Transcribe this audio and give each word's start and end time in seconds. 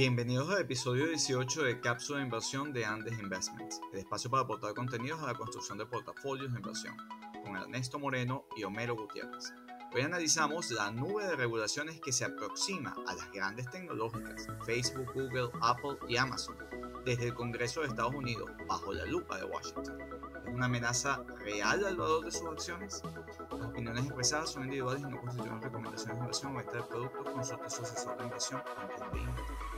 Bienvenidos 0.00 0.48
al 0.48 0.62
episodio 0.62 1.08
18 1.08 1.62
de 1.62 1.78
Cápsula 1.78 2.20
de 2.20 2.24
Inversión 2.24 2.72
de 2.72 2.86
Andes 2.86 3.18
Investments, 3.18 3.82
el 3.92 3.98
espacio 3.98 4.30
para 4.30 4.44
aportar 4.44 4.72
contenidos 4.72 5.20
a 5.20 5.26
la 5.26 5.34
construcción 5.34 5.76
de 5.76 5.84
portafolios 5.84 6.50
de 6.50 6.58
inversión, 6.58 6.96
con 7.44 7.54
Ernesto 7.54 7.98
Moreno 7.98 8.46
y 8.56 8.64
Homero 8.64 8.96
Gutiérrez. 8.96 9.52
Hoy 9.92 10.00
analizamos 10.00 10.70
la 10.70 10.90
nube 10.90 11.26
de 11.26 11.36
regulaciones 11.36 12.00
que 12.00 12.12
se 12.12 12.24
aproxima 12.24 12.96
a 13.06 13.12
las 13.12 13.30
grandes 13.30 13.70
tecnológicas, 13.70 14.46
Facebook, 14.64 15.12
Google, 15.12 15.50
Apple 15.60 15.98
y 16.08 16.16
Amazon, 16.16 16.56
desde 17.04 17.26
el 17.26 17.34
Congreso 17.34 17.82
de 17.82 17.88
Estados 17.88 18.14
Unidos, 18.14 18.50
bajo 18.66 18.94
la 18.94 19.04
lupa 19.04 19.36
de 19.36 19.44
Washington. 19.44 19.98
¿Es 20.46 20.54
una 20.54 20.64
amenaza 20.64 21.22
real 21.44 21.84
al 21.84 21.98
valor 21.98 22.24
de 22.24 22.32
sus 22.32 22.46
acciones? 22.46 23.02
Las 23.50 23.66
opiniones 23.68 24.06
expresadas 24.06 24.48
son 24.48 24.64
individuales 24.64 25.02
y 25.02 25.10
no 25.10 25.20
constituyen 25.20 25.60
recomendaciones 25.60 26.16
de 26.16 26.20
inversión 26.20 26.54
o 26.54 26.56
venta 26.56 26.72
de 26.72 26.82
productos. 26.84 27.28
Consulta 27.28 27.66
a 27.66 27.70
su 27.70 27.82
asesor 27.82 28.16
de 28.16 28.24
inversión 28.24 28.62
antes 28.78 28.98
de 28.98 29.04
invertir. 29.04 29.69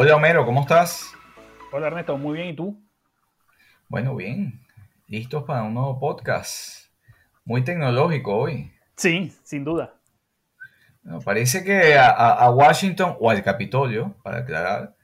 Hola 0.00 0.14
Homero, 0.14 0.46
¿cómo 0.46 0.60
estás? 0.60 1.12
Hola 1.72 1.88
Ernesto, 1.88 2.16
muy 2.16 2.38
bien, 2.38 2.50
¿y 2.50 2.54
tú? 2.54 2.80
Bueno, 3.88 4.14
bien. 4.14 4.60
Listos 5.08 5.42
para 5.42 5.64
un 5.64 5.74
nuevo 5.74 5.98
podcast. 5.98 6.86
Muy 7.44 7.64
tecnológico 7.64 8.36
hoy. 8.36 8.70
Sí, 8.94 9.36
sin 9.42 9.64
duda. 9.64 9.94
Bueno, 11.02 11.18
parece 11.18 11.64
que 11.64 11.96
a, 11.96 12.10
a 12.10 12.48
Washington 12.48 13.16
o 13.18 13.28
al 13.28 13.42
Capitolio, 13.42 14.14
para 14.22 14.38
aclarar, 14.38 14.94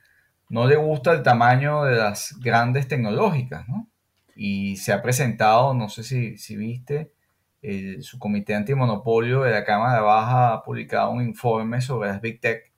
no 0.48 0.68
le 0.68 0.76
gusta 0.76 1.10
el 1.10 1.24
tamaño 1.24 1.82
de 1.82 1.96
las 1.96 2.38
grandes 2.38 2.86
tecnológicas, 2.86 3.66
¿no? 3.66 3.90
Y 4.36 4.76
se 4.76 4.92
ha 4.92 5.02
presentado, 5.02 5.74
no 5.74 5.88
sé 5.88 6.04
si, 6.04 6.38
si 6.38 6.56
viste, 6.56 7.10
el, 7.62 8.04
su 8.04 8.20
comité 8.20 8.54
antimonopolio 8.54 9.42
de 9.42 9.50
la 9.50 9.64
Cámara 9.64 10.02
Baja 10.02 10.52
ha 10.52 10.62
publicado 10.62 11.10
un 11.10 11.24
informe 11.24 11.80
sobre 11.80 12.10
las 12.10 12.20
Big 12.20 12.40
Tech 12.40 12.73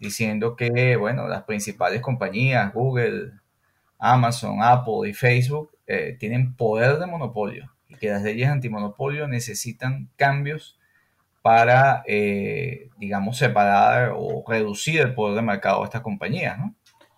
diciendo 0.00 0.56
que, 0.56 0.96
bueno, 0.96 1.28
las 1.28 1.44
principales 1.44 2.00
compañías, 2.00 2.72
Google, 2.72 3.32
Amazon, 3.98 4.62
Apple 4.62 5.08
y 5.08 5.12
Facebook, 5.12 5.70
eh, 5.86 6.16
tienen 6.18 6.56
poder 6.56 6.98
de 6.98 7.06
monopolio 7.06 7.70
y 7.86 7.96
que 7.96 8.08
las 8.08 8.22
leyes 8.22 8.48
antimonopolio 8.48 9.28
necesitan 9.28 10.08
cambios 10.16 10.78
para, 11.42 12.02
eh, 12.06 12.88
digamos, 12.96 13.36
separar 13.36 14.12
o 14.16 14.42
reducir 14.48 15.00
el 15.00 15.14
poder 15.14 15.36
de 15.36 15.42
mercado 15.42 15.80
de 15.80 15.84
estas 15.84 16.00
compañías. 16.00 16.58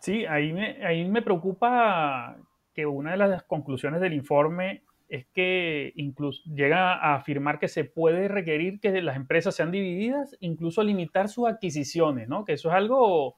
Sí, 0.01 0.27
ahí 0.27 0.53
ahí 0.85 1.05
me 1.05 1.23
preocupa 1.23 2.37
que 2.75 2.87
una 2.87 3.13
de 3.13 3.17
las 3.17 3.43
conclusiones 3.45 4.01
del 4.01 4.13
informe 4.13 4.83
es 5.13 5.27
que 5.35 5.93
incluso 5.97 6.41
llega 6.45 6.95
a 6.95 7.17
afirmar 7.17 7.59
que 7.59 7.69
se 7.69 7.85
puede 7.85 8.29
requerir 8.29 8.81
que 8.81 9.03
las 9.03 9.15
empresas 9.15 9.55
sean 9.55 9.71
divididas, 9.71 10.35
incluso 10.41 10.83
limitar 10.83 11.29
sus 11.29 11.47
adquisiciones, 11.47 12.29
¿no? 12.29 12.47
Que 12.47 12.55
eso 12.55 12.71
es 12.71 12.75
algo 12.75 13.37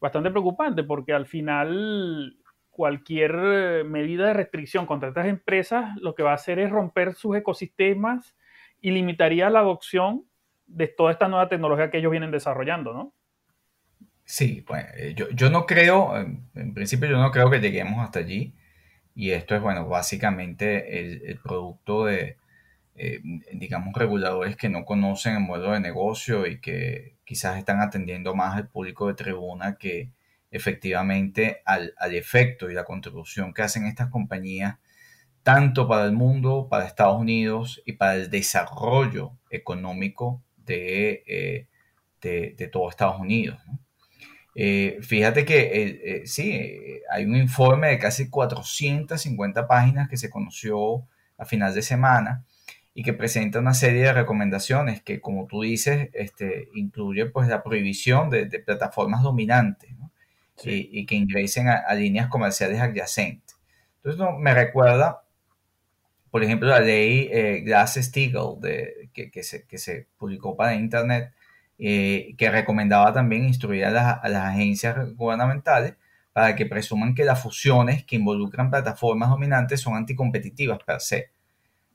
bastante 0.00 0.30
preocupante 0.30 0.84
porque 0.84 1.12
al 1.12 1.26
final 1.26 2.36
cualquier 2.70 3.84
medida 3.84 4.28
de 4.28 4.34
restricción 4.34 4.86
contra 4.86 5.08
estas 5.08 5.26
empresas 5.26 5.90
lo 6.00 6.14
que 6.14 6.22
va 6.22 6.30
a 6.30 6.36
hacer 6.36 6.60
es 6.60 6.70
romper 6.70 7.14
sus 7.14 7.36
ecosistemas 7.36 8.36
y 8.80 8.92
limitaría 8.92 9.50
la 9.50 9.58
adopción 9.58 10.24
de 10.66 10.86
toda 10.86 11.10
esta 11.10 11.26
nueva 11.26 11.48
tecnología 11.48 11.90
que 11.90 11.98
ellos 11.98 12.12
vienen 12.12 12.30
desarrollando, 12.30 12.94
¿no? 12.94 13.12
Sí, 14.24 14.64
bueno, 14.68 14.86
eh, 14.94 15.14
yo, 15.16 15.28
yo 15.30 15.50
no 15.50 15.66
creo, 15.66 16.16
en 16.16 16.74
principio 16.74 17.08
yo 17.08 17.18
no 17.18 17.32
creo 17.32 17.50
que 17.50 17.58
lleguemos 17.58 17.98
hasta 17.98 18.20
allí. 18.20 18.54
Y 19.14 19.32
esto 19.32 19.54
es, 19.54 19.62
bueno, 19.62 19.86
básicamente 19.88 21.00
el, 21.30 21.38
producto 21.38 22.06
de, 22.06 22.36
eh, 22.96 23.20
digamos, 23.52 23.94
reguladores 23.94 24.56
que 24.56 24.68
no 24.68 24.84
conocen 24.84 25.34
el 25.36 25.40
modelo 25.40 25.72
de 25.72 25.80
negocio 25.80 26.46
y 26.46 26.60
que 26.60 27.16
quizás 27.24 27.58
están 27.58 27.80
atendiendo 27.80 28.34
más 28.34 28.56
al 28.56 28.68
público 28.68 29.08
de 29.08 29.14
tribuna 29.14 29.76
que 29.76 30.10
efectivamente 30.50 31.62
al, 31.64 31.94
al 31.96 32.14
efecto 32.14 32.70
y 32.70 32.74
la 32.74 32.84
contribución 32.84 33.54
que 33.54 33.62
hacen 33.62 33.86
estas 33.86 34.08
compañías, 34.10 34.78
tanto 35.42 35.88
para 35.88 36.04
el 36.04 36.12
mundo, 36.12 36.68
para 36.70 36.86
Estados 36.86 37.20
Unidos 37.20 37.82
y 37.84 37.92
para 37.94 38.14
el 38.14 38.30
desarrollo 38.30 39.32
económico 39.50 40.42
de, 40.56 41.22
eh, 41.26 41.66
de, 42.20 42.68
todo 42.68 42.88
Estados 42.88 43.20
Unidos. 43.20 43.58
Eh, 44.54 44.98
fíjate 45.00 45.44
que 45.44 45.60
eh, 45.60 46.00
eh, 46.04 46.22
sí, 46.26 47.00
hay 47.10 47.24
un 47.24 47.36
informe 47.36 47.88
de 47.88 47.98
casi 47.98 48.28
450 48.28 49.66
páginas 49.66 50.08
que 50.08 50.16
se 50.16 50.30
conoció 50.30 51.06
a 51.38 51.44
final 51.44 51.74
de 51.74 51.82
semana 51.82 52.44
y 52.94 53.02
que 53.02 53.14
presenta 53.14 53.58
una 53.58 53.72
serie 53.72 54.02
de 54.02 54.12
recomendaciones 54.12 55.02
que, 55.02 55.20
como 55.20 55.46
tú 55.46 55.62
dices, 55.62 56.10
este, 56.12 56.68
incluye 56.74 57.26
pues 57.26 57.48
la 57.48 57.62
prohibición 57.62 58.28
de, 58.28 58.44
de 58.46 58.58
plataformas 58.58 59.22
dominantes 59.22 59.96
¿no? 59.98 60.10
sí. 60.56 60.90
y, 60.92 61.00
y, 61.00 61.06
que 61.06 61.14
ingresen 61.14 61.68
a, 61.68 61.76
a, 61.76 61.94
líneas 61.94 62.28
comerciales 62.28 62.80
adyacentes. 62.80 63.56
Entonces 63.96 64.18
no, 64.18 64.32
me 64.38 64.52
recuerda, 64.52 65.22
por 66.30 66.44
ejemplo, 66.44 66.68
la 66.68 66.80
ley 66.80 67.62
Glass-Steagall 67.64 68.60
que, 69.14 69.30
que, 69.30 69.42
se, 69.42 69.66
que 69.66 69.78
se 69.78 70.08
publicó 70.18 70.56
para 70.56 70.74
Internet, 70.74 71.32
eh, 71.84 72.36
que 72.38 72.48
recomendaba 72.48 73.12
también 73.12 73.44
instruir 73.44 73.84
a 73.84 73.90
las, 73.90 74.18
a 74.22 74.28
las, 74.28 74.44
agencias 74.50 74.96
gubernamentales 75.16 75.96
para 76.32 76.54
que 76.54 76.64
presuman 76.64 77.12
que 77.12 77.24
las 77.24 77.42
fusiones 77.42 78.04
que 78.04 78.14
involucran 78.14 78.70
plataformas 78.70 79.30
dominantes 79.30 79.80
son 79.80 79.96
anticompetitivas 79.96 80.78
per 80.86 81.00
se. 81.00 81.30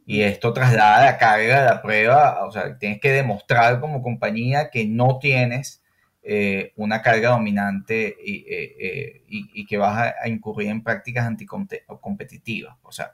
Y 0.05 0.23
esto 0.23 0.51
traslada 0.51 1.05
la 1.05 1.17
carga 1.17 1.61
de 1.61 1.65
la 1.67 1.81
prueba, 1.81 2.45
o 2.45 2.51
sea, 2.51 2.77
tienes 2.77 2.99
que 2.99 3.13
demostrar 3.13 3.79
como 3.79 4.01
compañía 4.03 4.69
que 4.71 4.85
no 4.85 5.19
tienes 5.19 5.81
eh, 6.21 6.73
una 6.75 7.01
carga 7.01 7.29
dominante 7.29 8.13
y, 8.21 8.45
eh, 8.49 9.23
y, 9.29 9.61
y 9.61 9.65
que 9.65 9.77
vas 9.77 9.97
a, 9.97 10.15
a, 10.21 10.27
incurrir 10.27 10.67
en 10.67 10.83
prácticas 10.83 11.25
anticompetitivas. 11.25 12.75
O 12.83 12.91
sea, 12.91 13.13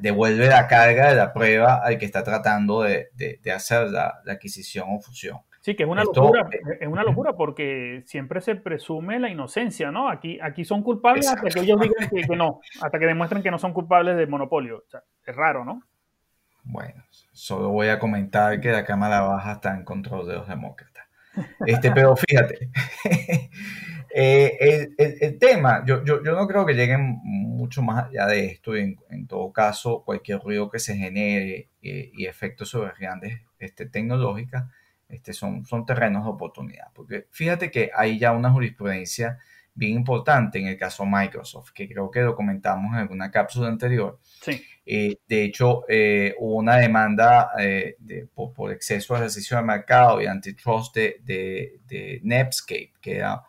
devuelve 0.00 0.46
la 0.46 0.66
carga 0.66 1.10
de 1.10 1.16
la 1.16 1.34
prueba 1.34 1.82
al 1.84 1.98
que 1.98 2.06
está 2.06 2.24
tratando 2.24 2.80
de, 2.80 3.08
de, 3.12 3.38
de 3.42 3.52
hacer 3.52 3.90
la, 3.90 4.22
la 4.24 4.32
adquisición 4.32 4.86
o 4.88 4.98
fusión. 4.98 5.40
Sí, 5.60 5.74
que 5.74 5.82
es 5.82 5.88
una 5.88 6.02
Esto, 6.02 6.22
locura, 6.22 6.48
es 6.80 6.88
una 6.88 7.02
locura 7.02 7.36
porque 7.36 8.02
siempre 8.06 8.40
se 8.40 8.56
presume 8.56 9.18
la 9.18 9.28
inocencia, 9.28 9.90
¿no? 9.90 10.08
Aquí, 10.08 10.38
aquí 10.40 10.64
son 10.64 10.82
culpables 10.82 11.26
Exacto. 11.26 11.48
hasta 11.48 11.60
que 11.60 11.66
ellos 11.66 11.80
digan 11.80 12.08
que, 12.08 12.22
que, 12.22 12.36
no, 12.36 12.60
hasta 12.80 12.98
que 12.98 13.06
demuestren 13.06 13.42
que 13.42 13.50
no 13.50 13.58
son 13.58 13.74
culpables 13.74 14.16
de 14.16 14.26
monopolio. 14.26 14.78
O 14.78 14.90
sea, 14.90 15.02
es 15.26 15.36
raro, 15.36 15.66
¿no? 15.66 15.82
Bueno, 16.64 17.04
solo 17.32 17.68
voy 17.68 17.88
a 17.88 17.98
comentar 17.98 18.58
que 18.60 18.70
la 18.70 18.84
Cámara 18.86 19.20
Baja 19.20 19.52
está 19.52 19.76
en 19.76 19.84
control 19.84 20.26
de 20.28 20.34
los 20.34 20.48
demócratas. 20.48 21.04
Este, 21.66 21.92
pero 21.92 22.16
fíjate, 22.16 22.70
eh, 24.14 24.56
el, 24.60 24.94
el, 24.96 25.16
el, 25.20 25.38
tema, 25.38 25.84
yo, 25.86 26.02
yo, 26.04 26.24
yo, 26.24 26.32
no 26.34 26.46
creo 26.48 26.66
que 26.66 26.74
lleguen 26.74 27.20
mucho 27.22 27.82
más 27.82 28.08
allá 28.08 28.26
de 28.26 28.46
esto 28.46 28.76
y 28.76 28.80
en, 28.80 28.96
en 29.10 29.26
todo 29.26 29.52
caso 29.52 30.02
cualquier 30.04 30.40
ruido 30.40 30.70
que 30.70 30.80
se 30.80 30.96
genere 30.96 31.68
eh, 31.82 32.10
y 32.14 32.26
efectos 32.26 32.70
sobre 32.70 32.92
grandes 32.98 33.42
este, 33.58 33.86
tecnológicas 33.86 34.64
este, 35.10 35.32
son, 35.32 35.64
son 35.66 35.84
terrenos 35.84 36.24
de 36.24 36.30
oportunidad. 36.30 36.86
Porque 36.94 37.26
fíjate 37.30 37.70
que 37.70 37.90
hay 37.94 38.18
ya 38.18 38.32
una 38.32 38.50
jurisprudencia 38.50 39.38
bien 39.74 39.96
importante 39.96 40.58
en 40.58 40.66
el 40.66 40.76
caso 40.76 41.06
Microsoft, 41.06 41.70
que 41.72 41.88
creo 41.88 42.10
que 42.10 42.20
lo 42.20 42.34
comentamos 42.34 42.92
en 42.92 43.00
alguna 43.00 43.30
cápsula 43.30 43.68
anterior. 43.68 44.18
Sí. 44.42 44.62
Eh, 44.84 45.16
de 45.26 45.44
hecho, 45.44 45.84
eh, 45.88 46.34
hubo 46.38 46.56
una 46.56 46.76
demanda 46.76 47.50
eh, 47.58 47.96
de, 47.98 48.26
por, 48.26 48.52
por, 48.52 48.72
exceso 48.72 49.14
de 49.14 49.20
ejercicio 49.20 49.56
de 49.56 49.62
mercado 49.62 50.20
y 50.20 50.26
antitrust 50.26 50.94
de, 50.94 51.20
de, 51.22 51.80
de 51.86 52.20
Netscape, 52.24 52.92
que 53.00 53.16
era 53.16 53.42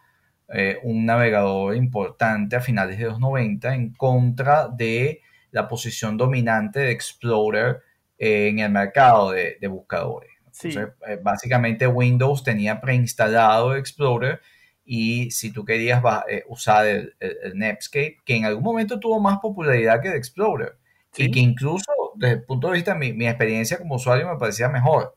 eh, 0.53 0.77
un 0.83 1.05
navegador 1.05 1.75
importante 1.75 2.55
a 2.57 2.61
finales 2.61 2.97
de 2.97 3.05
los 3.05 3.19
90 3.19 3.73
en 3.73 3.93
contra 3.93 4.67
de 4.67 5.21
la 5.51 5.67
posición 5.67 6.17
dominante 6.17 6.79
de 6.81 6.91
Explorer 6.91 7.81
en 8.17 8.59
el 8.59 8.71
mercado 8.71 9.31
de, 9.31 9.57
de 9.59 9.67
buscadores. 9.67 10.30
Entonces, 10.53 10.89
sí. 11.05 11.13
básicamente 11.21 11.87
Windows 11.87 12.43
tenía 12.43 12.81
preinstalado 12.81 13.75
Explorer 13.75 14.41
y 14.83 15.31
si 15.31 15.51
tú 15.51 15.63
querías 15.63 16.03
eh, 16.27 16.43
usar 16.47 16.85
el, 16.85 17.15
el, 17.19 17.37
el, 17.43 17.57
Netscape, 17.57 18.17
que 18.25 18.35
en 18.35 18.45
algún 18.45 18.63
momento 18.63 18.99
tuvo 18.99 19.19
más 19.19 19.39
popularidad 19.39 20.01
que 20.01 20.09
el 20.09 20.15
Explorer 20.15 20.77
¿Sí? 21.11 21.23
y 21.23 21.31
que 21.31 21.39
incluso 21.39 21.91
desde 22.15 22.35
el 22.35 22.43
punto 22.43 22.67
de 22.67 22.73
vista 22.73 22.93
de 22.93 22.99
mi, 22.99 23.13
mi, 23.13 23.27
experiencia 23.27 23.77
como 23.77 23.95
usuario 23.95 24.27
me 24.27 24.37
parecía 24.37 24.69
mejor, 24.69 25.15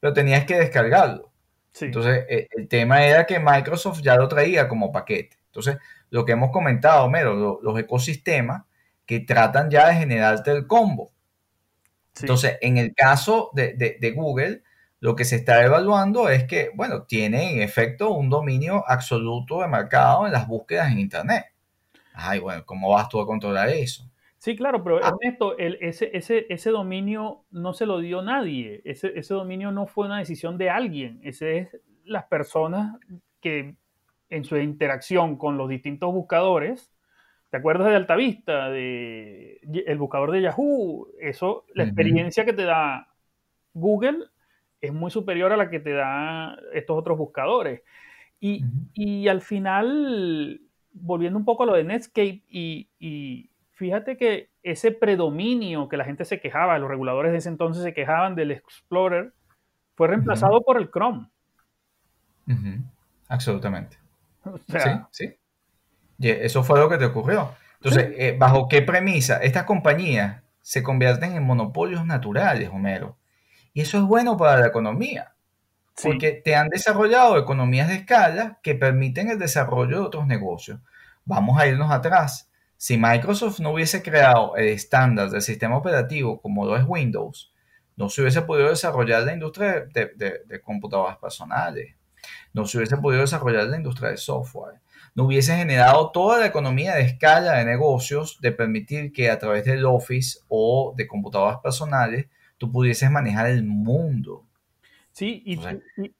pero 0.00 0.12
tenías 0.12 0.44
que 0.44 0.56
descargarlo. 0.56 1.30
Sí. 1.72 1.86
Entonces, 1.86 2.24
el, 2.28 2.48
el, 2.50 2.68
tema 2.68 3.04
era 3.04 3.26
que 3.26 3.38
Microsoft 3.38 4.02
ya 4.02 4.16
lo 4.16 4.28
traía 4.28 4.68
como 4.68 4.92
paquete. 4.92 5.38
Entonces, 5.46 5.78
lo 6.10 6.24
que 6.24 6.32
hemos 6.32 6.50
comentado, 6.50 7.08
Mero, 7.08 7.34
lo, 7.34 7.60
los 7.62 7.78
ecosistemas 7.78 8.64
que 9.06 9.20
tratan 9.20 9.70
ya 9.70 9.88
de 9.88 9.94
generarte 9.94 10.50
el 10.50 10.66
combo. 10.66 11.12
Sí. 12.14 12.24
Entonces, 12.24 12.58
en 12.60 12.76
el 12.76 12.94
caso 12.94 13.50
de, 13.54 13.74
de, 13.74 13.96
de 14.00 14.10
Google, 14.10 14.62
lo 15.02 15.16
que 15.16 15.24
se 15.24 15.34
está 15.34 15.64
evaluando 15.64 16.28
es 16.28 16.44
que, 16.44 16.70
bueno, 16.76 17.02
tiene 17.02 17.54
en 17.54 17.60
efecto 17.60 18.12
un 18.12 18.30
dominio 18.30 18.84
absoluto 18.86 19.60
de 19.60 19.66
mercado 19.66 20.26
en 20.26 20.32
las 20.32 20.46
búsquedas 20.46 20.92
en 20.92 21.00
Internet. 21.00 21.46
Ay, 22.14 22.38
bueno, 22.38 22.62
¿cómo 22.64 22.90
vas 22.90 23.08
tú 23.08 23.20
a 23.20 23.26
controlar 23.26 23.68
eso? 23.68 24.08
Sí, 24.38 24.54
claro, 24.54 24.84
pero 24.84 25.00
ah. 25.02 25.08
Ernesto, 25.08 25.58
el, 25.58 25.76
ese, 25.80 26.16
ese, 26.16 26.46
ese 26.48 26.70
dominio 26.70 27.42
no 27.50 27.72
se 27.72 27.84
lo 27.84 27.98
dio 27.98 28.22
nadie. 28.22 28.80
Ese, 28.84 29.12
ese 29.18 29.34
dominio 29.34 29.72
no 29.72 29.88
fue 29.88 30.06
una 30.06 30.20
decisión 30.20 30.56
de 30.56 30.70
alguien. 30.70 31.18
Ese 31.24 31.58
es 31.58 31.76
las 32.04 32.26
personas 32.26 32.96
que 33.40 33.74
en 34.30 34.44
su 34.44 34.56
interacción 34.56 35.36
con 35.36 35.58
los 35.58 35.68
distintos 35.68 36.12
buscadores, 36.12 36.92
¿te 37.50 37.56
acuerdas 37.56 37.88
de 37.88 37.96
Altavista, 37.96 38.70
de 38.70 39.58
el 39.84 39.98
buscador 39.98 40.30
de 40.30 40.42
Yahoo? 40.42 41.08
Eso, 41.18 41.64
la 41.74 41.82
experiencia 41.82 42.44
que 42.44 42.52
te 42.52 42.62
da 42.62 43.08
Google 43.74 44.26
es 44.82 44.92
muy 44.92 45.10
superior 45.10 45.52
a 45.52 45.56
la 45.56 45.70
que 45.70 45.80
te 45.80 45.92
da 45.92 46.58
estos 46.74 46.98
otros 46.98 47.16
buscadores. 47.16 47.80
Y, 48.40 49.28
al 49.28 49.40
final, 49.40 50.60
volviendo 50.92 51.38
un 51.38 51.44
poco 51.44 51.62
a 51.62 51.66
lo 51.66 51.74
de 51.74 51.84
Netscape, 51.84 52.42
y, 52.50 53.48
fíjate 53.70 54.16
que 54.16 54.50
ese 54.64 54.90
predominio 54.90 55.88
que 55.88 55.96
la 55.96 56.04
gente 56.04 56.24
se 56.24 56.40
quejaba, 56.40 56.78
los 56.78 56.90
reguladores 56.90 57.30
de 57.30 57.38
ese 57.38 57.48
entonces 57.48 57.84
se 57.84 57.94
quejaban 57.94 58.34
del 58.34 58.50
Explorer, 58.50 59.32
fue 59.94 60.08
reemplazado 60.08 60.62
por 60.62 60.76
el 60.76 60.90
Chrome. 60.90 61.28
Absolutamente. 63.28 63.96
sí, 64.68 64.90
sí. 65.10 65.36
Y 66.18 66.28
eso 66.28 66.64
fue 66.64 66.80
lo 66.80 66.88
que 66.88 66.98
te 66.98 67.04
ocurrió. 67.04 67.50
Entonces, 67.74 68.12
eh, 68.16 68.36
¿bajo 68.36 68.68
qué 68.68 68.82
premisa? 68.82 69.38
Estas 69.38 69.64
compañías 69.64 70.42
se 70.60 70.82
convierten 70.82 71.36
en 71.36 71.44
monopolios 71.44 72.04
naturales, 72.04 72.70
Homero. 72.72 73.16
Y 73.72 73.80
eso 73.80 73.98
es 73.98 74.04
bueno 74.04 74.36
para 74.36 74.60
la 74.60 74.66
economía, 74.66 75.34
porque 76.02 76.32
te 76.32 76.54
han 76.54 76.68
desarrollado 76.68 77.38
economías 77.38 77.88
de 77.88 77.94
escala 77.94 78.58
que 78.62 78.74
permiten 78.74 79.30
el 79.30 79.38
desarrollo 79.38 80.00
de 80.00 80.06
otros 80.06 80.26
negocios. 80.26 80.80
Vamos 81.24 81.58
a 81.58 81.66
irnos 81.66 81.90
atrás. 81.90 82.50
Si 82.76 82.98
Microsoft 82.98 83.60
no 83.60 83.70
hubiese 83.70 84.02
creado 84.02 84.56
el 84.56 84.68
estándar 84.68 85.30
del 85.30 85.42
sistema 85.42 85.76
operativo 85.76 86.40
como 86.40 86.66
lo 86.66 86.76
es 86.76 86.84
Windows, 86.86 87.52
no 87.96 88.08
se 88.08 88.22
hubiese 88.22 88.42
podido 88.42 88.70
desarrollar 88.70 89.22
la 89.22 89.32
industria 89.32 89.86
de, 89.92 90.42
de 90.46 90.60
computadoras 90.60 91.18
personales, 91.18 91.94
no 92.52 92.66
se 92.66 92.78
hubiese 92.78 92.96
podido 92.96 93.22
desarrollar 93.22 93.66
la 93.66 93.76
industria 93.76 94.10
de 94.10 94.16
software, 94.16 94.80
no 95.14 95.24
hubiese 95.24 95.54
generado 95.56 96.10
toda 96.10 96.38
la 96.38 96.46
economía 96.46 96.94
de 96.94 97.02
escala 97.02 97.58
de 97.58 97.64
negocios 97.64 98.38
de 98.40 98.52
permitir 98.52 99.12
que 99.12 99.30
a 99.30 99.38
través 99.38 99.64
del 99.64 99.84
Office 99.84 100.40
o 100.48 100.94
de 100.96 101.06
computadoras 101.06 101.58
personales 101.58 102.26
tú 102.62 102.70
pudieses 102.70 103.10
manejar 103.10 103.50
el 103.50 103.64
mundo. 103.64 104.44
Sí, 105.10 105.42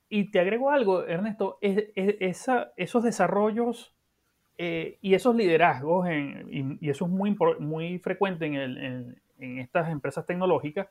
y, 0.09 0.25
te 0.33 0.41
agrego 0.41 0.71
algo, 0.73 1.07
Ernesto, 1.07 1.61
esos 1.61 3.05
desarrollos 3.05 3.95
eh, 4.59 4.99
y 5.01 5.15
esos 5.15 5.37
liderazgos, 5.37 6.09
y, 6.11 6.91
eso 6.91 7.05
es 7.05 7.11
muy, 7.13 7.37
muy 7.61 8.01
frecuente 8.01 8.47
en, 8.47 9.23
estas 9.39 9.89
empresas 9.89 10.27
tecnológicas, 10.27 10.89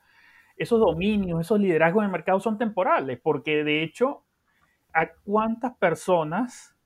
esos 0.56 0.80
dominios, 0.80 1.42
esos 1.42 1.60
liderazgos 1.60 2.04
en 2.04 2.06
el 2.06 2.12
mercado 2.14 2.40
son 2.40 2.58
temporales, 2.58 3.20
porque 3.22 3.66
de 3.66 3.84
hecho, 3.84 4.24
¿a 4.94 5.10
cuántas 5.26 5.76
personas 5.76 6.78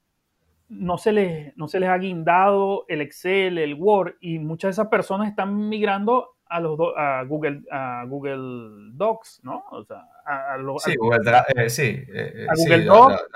no 0.69 0.97
se 0.97 1.12
les, 1.12 1.56
no 1.56 1.67
se 1.67 1.79
les 1.79 1.89
ha 1.89 1.97
guindado 2.00 2.85
el 2.88 3.01
Excel, 3.01 3.59
el 3.59 3.75
Word, 3.75 4.15
y 4.21 4.39
muchas 4.39 4.69
de 4.69 4.81
esas 4.81 4.88
personas 4.88 5.29
están 5.29 5.69
migrando 5.69 6.34
a 6.55 6.59
los 6.59 6.79
a 6.95 7.23
Google 7.27 7.61
a 7.71 8.05
Google 8.07 8.91
Docs, 8.93 9.41
¿no? 9.43 9.63
O 9.71 9.83
sea, 9.83 10.07
a, 10.25 10.57
sí, 10.79 10.95
Google, 10.95 11.19
eh, 11.55 11.69
sí, 11.69 11.83
eh, 11.83 12.05
eh, 12.13 12.47
a 12.49 12.53
Google 12.55 12.85
Docs, 12.85 13.27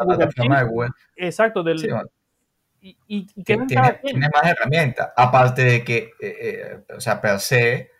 la, 0.48 0.60
de 0.60 0.64
Google. 0.66 0.90
Exacto, 1.16 1.64
del, 1.64 1.78
y, 2.82 2.98
y, 3.08 3.44
tiene, 3.44 3.66
tiene, 3.66 4.30
más 4.34 4.46
herramientas, 4.46 5.12
aparte 5.16 5.64
de 5.64 5.84
que, 5.84 6.12
o 6.96 7.02
sea, 7.02 7.20
per 7.20 7.40
se, 7.40 7.92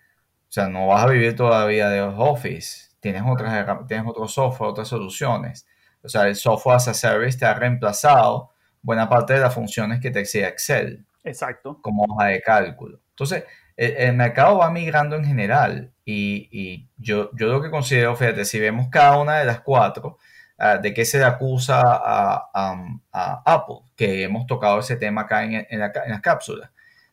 o 0.48 0.52
sea, 0.52 0.70
no 0.70 0.88
vas 0.88 1.04
a 1.04 1.08
vivir 1.08 1.36
todavía 1.36 1.90
de 1.90 2.02
Office, 2.02 2.92
tienes 3.02 3.24
otras 3.28 3.88
tienes 3.88 4.08
otro 4.08 4.28
software, 4.28 4.72
otras 4.72 4.88
soluciones. 4.88 5.68
O 6.02 6.08
sea, 6.08 6.28
el 6.28 6.36
software 6.36 6.78
as 6.78 6.88
a 6.88 6.94
service 6.94 7.38
te 7.38 7.46
ha 7.46 7.54
reemplazado 7.54 8.52
buena 8.82 9.10
parte 9.10 9.34
de 9.34 9.42
las 9.42 9.54
funciones 9.54 10.00
que 10.00 10.12
te 10.12 10.22
exige 10.22 10.48
Excel. 10.48 11.06
Exacto. 11.24 11.78
Como 11.82 12.06
hoja 12.06 12.28
de 12.28 12.42
cálculo. 12.42 13.00
Entonces, 13.10 13.44
el, 13.80 14.14
mercado 14.16 14.58
va 14.58 14.70
migrando 14.72 15.16
en 15.16 15.24
general 15.24 15.94
y, 16.04 16.86
yo, 16.98 17.30
yo 17.34 17.48
lo 17.48 17.62
que 17.62 17.70
considero, 17.70 18.16
fíjate, 18.16 18.44
si 18.44 18.60
vemos 18.60 18.90
cada 18.90 19.18
una 19.18 19.40
de 19.40 19.46
las 19.46 19.62
cuatro, 19.62 20.18
ah, 20.58 20.78
de 20.78 20.94
qué 20.94 21.06
se 21.06 21.20
le 21.20 21.24
acusa 21.24 21.82
a, 21.82 23.42
Apple, 23.46 23.78
que 23.96 24.24
hemos 24.24 24.46
tocado 24.48 24.80
ese 24.80 24.98
tema 24.98 25.22
acá 25.22 25.46
en, 25.46 25.66
en, 25.70 25.80
las 25.80 26.22
cápsulas, 26.22 26.72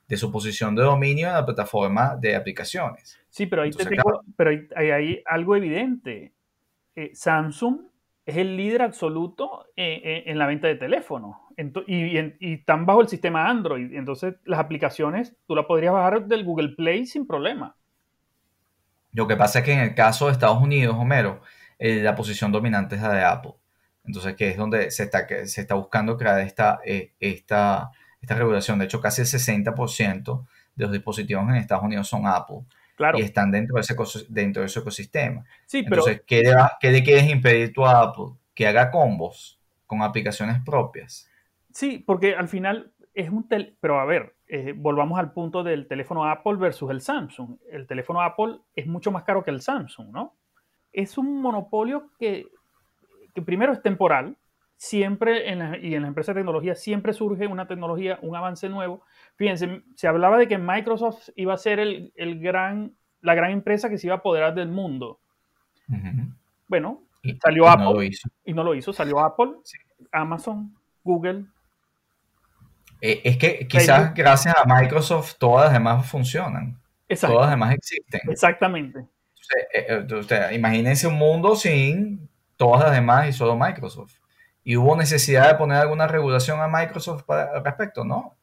de 0.08 0.16
su 0.16 0.32
posición 0.32 0.74
de 0.74 0.82
dominio 0.82 1.28
en 1.28 1.34
la 1.34 1.46
plataforma 1.46 2.16
de 2.16 2.34
aplicaciones. 2.34 3.16
Sí, 3.30 3.46
pero 3.46 3.62
ahí, 3.62 3.70
pero 4.36 4.50
hay, 4.74 5.22
algo 5.24 5.54
evidente. 5.54 6.32
Eh, 6.96 7.10
Samsung 7.14 7.82
es 8.24 8.36
el 8.36 8.56
líder 8.56 8.82
absoluto 8.82 9.66
eh, 9.76 10.00
eh, 10.02 10.24
en 10.26 10.38
la 10.38 10.46
venta 10.46 10.66
de 10.66 10.74
teléfonos 10.74 11.36
y, 11.86 12.52
están 12.52 12.86
bajo 12.86 13.00
el 13.00 13.08
sistema 13.08 13.48
Android. 13.48 13.94
Entonces, 13.94 14.34
las 14.44 14.60
aplicaciones 14.60 15.34
tú 15.46 15.54
las 15.54 15.66
podrías 15.66 15.92
bajar 15.92 16.26
del 16.26 16.44
Google 16.44 16.70
Play 16.70 17.06
sin 17.06 17.26
problema. 17.26 17.76
Lo 19.12 19.26
que 19.26 19.36
pasa 19.36 19.60
es 19.60 19.64
que 19.64 19.72
en 19.72 19.80
el 19.80 19.94
caso 19.94 20.26
de 20.26 20.32
Estados 20.32 20.60
Unidos, 20.62 20.96
Homero, 20.98 21.40
eh, 21.78 22.02
la 22.02 22.14
posición 22.14 22.52
dominante 22.52 22.96
es 22.96 23.02
la 23.02 23.12
de 23.12 23.24
Apple. 23.24 23.54
Entonces, 24.04 24.36
que 24.36 24.50
es 24.50 24.56
donde 24.56 24.90
se 24.90 25.04
está, 25.04 25.26
que 25.26 25.46
se 25.46 25.62
está 25.62 25.74
buscando 25.74 26.16
crear 26.16 26.40
esta, 26.40 26.78
esta, 27.18 27.90
esta 28.20 28.34
regulación. 28.34 28.78
De 28.78 28.84
hecho, 28.84 29.00
casi 29.00 29.22
el 29.22 29.26
60% 29.26 30.46
de 30.76 30.84
los 30.84 30.92
dispositivos 30.92 31.48
en 31.48 31.56
Estados 31.56 31.84
Unidos 31.84 32.06
son 32.06 32.26
Apple. 32.26 32.60
Y 33.14 33.22
están 33.22 33.50
dentro 33.50 33.74
de 33.74 33.82
ese, 33.82 33.94
dentro 34.28 34.62
de 34.62 34.66
ese 34.66 34.80
ecosistema. 34.80 35.44
Sí, 35.66 35.82
pero, 35.82 35.96
Entonces, 35.96 36.22
¿qué 36.26 36.42
le, 36.42 36.54
¿qué 36.80 36.90
le 36.90 37.02
quieres 37.02 37.28
impedir 37.28 37.72
tú 37.72 37.84
a 37.84 38.00
Apple? 38.02 38.36
Que 38.54 38.66
haga 38.66 38.90
combos 38.90 39.60
con 39.86 40.02
aplicaciones 40.02 40.58
propias. 40.64 41.28
Sí, 41.76 41.99
porque 41.99 42.34
al 42.34 42.49
final 42.49 42.90
es 43.12 43.28
un 43.28 43.46
tel 43.49 43.76
pero 43.82 44.00
a 44.00 44.06
ver, 44.06 44.34
eh, 44.49 44.73
volvamos 44.75 45.19
al 45.19 45.32
punto 45.32 45.62
del 45.62 45.87
teléfono 45.87 46.25
Apple 46.25 46.55
versus 46.55 46.90
el 46.90 47.02
Samsung. 47.02 47.58
El 47.70 47.87
teléfono 47.87 48.23
Apple 48.23 48.61
es 48.75 48.87
mucho 48.87 49.11
más 49.11 49.25
caro 49.25 49.44
que 49.44 49.50
el 49.50 49.61
Samsung, 49.61 50.11
¿no? 50.11 50.32
Es 50.90 51.19
un 51.19 51.43
monopolio 51.43 52.12
que, 52.19 52.46
que 53.34 53.43
primero 53.43 53.75
es 53.75 53.82
temporal, 53.82 54.38
siempre 54.78 55.50
en 55.50 55.84
y 55.84 55.94
en 55.94 56.00
las 56.00 56.08
empresas 56.08 56.34
de 56.34 56.40
tecnología 56.40 56.75
siempre 56.75 57.12
surge 57.12 57.46
una 57.46 57.67
tecnología, 57.67 58.19
un 58.23 58.34
avance 58.34 58.70
nuevo. 58.70 59.02
Fíjense, 59.34 59.82
se 59.96 60.08
hablaba 60.08 60.38
de 60.38 60.49
que 60.49 60.56
Microsoft 60.56 61.28
iba 61.37 61.52
a 61.52 61.58
ser 61.58 61.78
el, 61.78 62.40
gran, 62.40 62.96
la 63.20 63.34
gran 63.34 63.50
empresa 63.50 63.90
que 63.90 63.99
se 63.99 64.06
iba 64.06 64.14
a 64.14 64.20
apoderar 64.20 64.55
del 64.55 64.69
mundo. 64.69 65.20
Bueno, 66.69 67.02
salió 67.43 67.69
Apple 67.69 68.12
y 68.46 68.55
no 68.55 68.64
lo 68.64 68.75
hizo, 68.75 68.94
salió 68.94 69.20
Apple, 69.20 69.56
Amazon, 70.11 70.75
Google. 71.05 71.44
Eh, 73.00 73.20
es 73.24 73.36
que 73.36 73.66
quizás 73.66 74.14
gracias 74.14 74.54
a 74.56 74.64
Microsoft 74.64 75.34
todas 75.38 75.66
las 75.66 75.72
demás 75.72 76.06
funcionan. 76.08 76.78
Todas 77.08 77.42
las 77.42 77.50
demás 77.50 77.74
existen. 77.74 78.20
Exactamente. 78.28 79.00
Eh, 79.72 80.06
eh, 80.08 80.54
imagínense 80.54 81.06
un 81.06 81.14
mundo 81.14 81.54
sin 81.54 82.28
todas 82.56 82.82
las 82.82 82.92
demás 82.92 83.28
y 83.28 83.32
solo 83.32 83.56
Microsoft 83.56 84.14
y 84.66 84.76
hubo 84.76 84.96
necesidad 84.96 85.46
de 85.46 85.54
poner 85.54 85.78
alguna 85.78 86.08
regulación 86.08 86.60
a 86.60 86.66
Microsoft 86.66 87.22
para, 87.22 87.52
al 87.52 87.64
respecto, 87.64 88.04
¿no? 88.04 88.34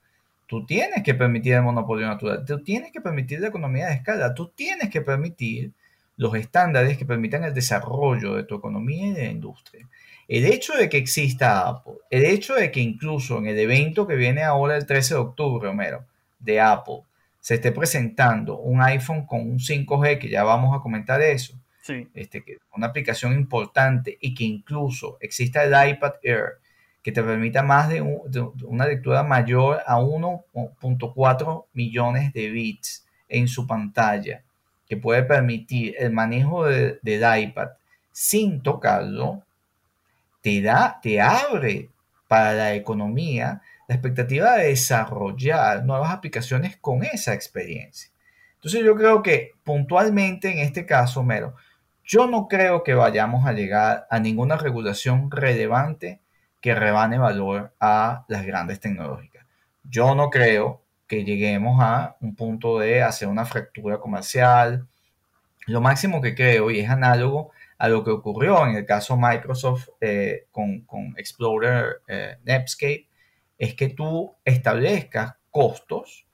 Tú 0.47 0.65
tienes 0.65 1.03
que 1.03 1.13
permitir 1.13 1.55
el 1.55 1.63
monopolio 1.63 2.07
natural, 2.07 2.45
tú 2.45 2.63
tienes 2.63 2.93
que 2.93 3.01
permitir 3.01 3.41
la 3.41 3.49
economía 3.49 3.87
de 3.87 3.95
escala, 3.95 4.33
tú 4.33 4.47
tienes 4.55 4.89
que 4.89 5.01
permitir 5.01 5.73
los 6.15 6.33
estándares 6.35 6.97
que 6.97 7.05
permitan 7.05 7.43
el 7.43 7.53
desarrollo 7.53 8.35
de 8.35 8.45
tu 8.45 8.55
economía 8.55 9.07
y 9.07 9.11
de 9.11 9.23
la 9.25 9.31
industria. 9.31 9.89
El 10.27 10.45
hecho 10.45 10.73
de 10.73 10.89
que 10.89 10.97
exista 10.97 11.67
Apple, 11.67 11.93
el 12.09 12.25
hecho 12.25 12.55
de 12.55 12.71
que 12.71 12.79
incluso 12.79 13.37
en 13.37 13.47
el 13.47 13.59
evento 13.59 14.07
que 14.07 14.15
viene 14.15 14.43
ahora 14.43 14.77
el 14.77 14.85
13 14.85 15.15
de 15.15 15.19
octubre, 15.19 15.67
Romero, 15.67 16.05
de 16.39 16.59
Apple, 16.59 17.01
se 17.39 17.55
esté 17.55 17.71
presentando 17.71 18.57
un 18.57 18.81
iPhone 18.81 19.25
con 19.25 19.41
un 19.41 19.59
5G, 19.59 20.19
que 20.19 20.29
ya 20.29 20.43
vamos 20.43 20.75
a 20.75 20.81
comentar 20.81 21.21
eso, 21.21 21.53
este, 22.13 22.41
que 22.43 22.59
una 22.75 22.87
aplicación 22.87 23.33
importante 23.33 24.17
y 24.21 24.33
que 24.33 24.45
incluso 24.45 25.17
exista 25.19 25.63
el 25.63 25.89
iPad 25.89 26.13
Air 26.23 26.59
que 27.03 27.11
te 27.11 27.21
permita 27.21 27.61
más 27.61 27.89
de, 27.89 28.01
una 28.01 28.87
lectura 28.87 29.23
mayor 29.23 29.81
a 29.85 29.99
1.4 29.99 31.65
millones 31.73 32.31
de 32.31 32.49
bits 32.49 33.05
en 33.27 33.49
su 33.49 33.67
pantalla, 33.67 34.41
que 34.87 34.95
puede 34.95 35.23
permitir 35.23 35.95
el 35.99 36.13
manejo 36.13 36.65
del 36.65 36.99
iPad 37.03 37.71
sin 38.13 38.61
tocarlo, 38.61 39.43
te 40.43 40.61
da, 40.61 40.99
te 41.01 41.21
abre 41.21 41.89
para 42.27 42.53
la 42.53 42.75
economía 42.75 43.61
la 43.87 43.95
expectativa 43.95 44.57
de 44.57 44.67
desarrollar 44.67 45.85
nuevas 45.85 46.11
aplicaciones 46.11 46.77
con 46.77 47.03
esa 47.03 47.33
experiencia. 47.33 48.11
Entonces 48.55 48.83
yo 48.83 48.95
creo 48.95 49.23
que 49.23 49.51
puntualmente 49.63 50.51
en 50.51 50.59
este 50.59 50.85
caso, 50.85 51.23
Mero, 51.23 51.55
yo 52.03 52.27
no 52.27 52.47
creo 52.49 52.83
que 52.83 52.93
vayamos 52.93 53.45
a 53.45 53.53
llegar 53.53 54.05
a 54.09 54.19
ninguna 54.19 54.57
regulación 54.57 55.31
relevante 55.31 56.19
que 56.59 56.75
rebane 56.75 57.17
valor 57.17 57.73
a 57.79 58.25
las 58.27 58.45
grandes 58.45 58.81
tecnológicas. 58.81 59.45
Yo 59.83 60.13
no 60.13 60.29
creo 60.29 60.81
que 61.07 61.23
lleguemos 61.23 61.81
a 61.81 62.17
un 62.19 62.35
punto 62.35 62.79
de 62.79 63.01
hacer 63.01 63.29
una 63.29 63.45
fractura 63.45 63.99
comercial. 63.99 64.87
Lo 65.67 65.79
máximo 65.79 66.21
que 66.21 66.35
creo, 66.35 66.69
y 66.69 66.81
es 66.81 66.89
análogo 66.89 67.51
a 67.83 67.89
lo 67.89 68.01
que 68.01 68.11
ocurrió 68.11 68.65
en 68.65 68.77
el 68.77 68.85
caso 68.85 69.17
Microsoft 69.17 69.89
eh, 69.99 70.45
con, 70.51 70.81
con, 70.85 71.13
Explorer 71.17 72.01
eh, 72.07 72.37
Netscape, 72.45 73.09
es 73.57 73.73
que 73.73 73.89
tú 73.89 74.33
establezcas 74.45 75.33
costos 75.51 76.25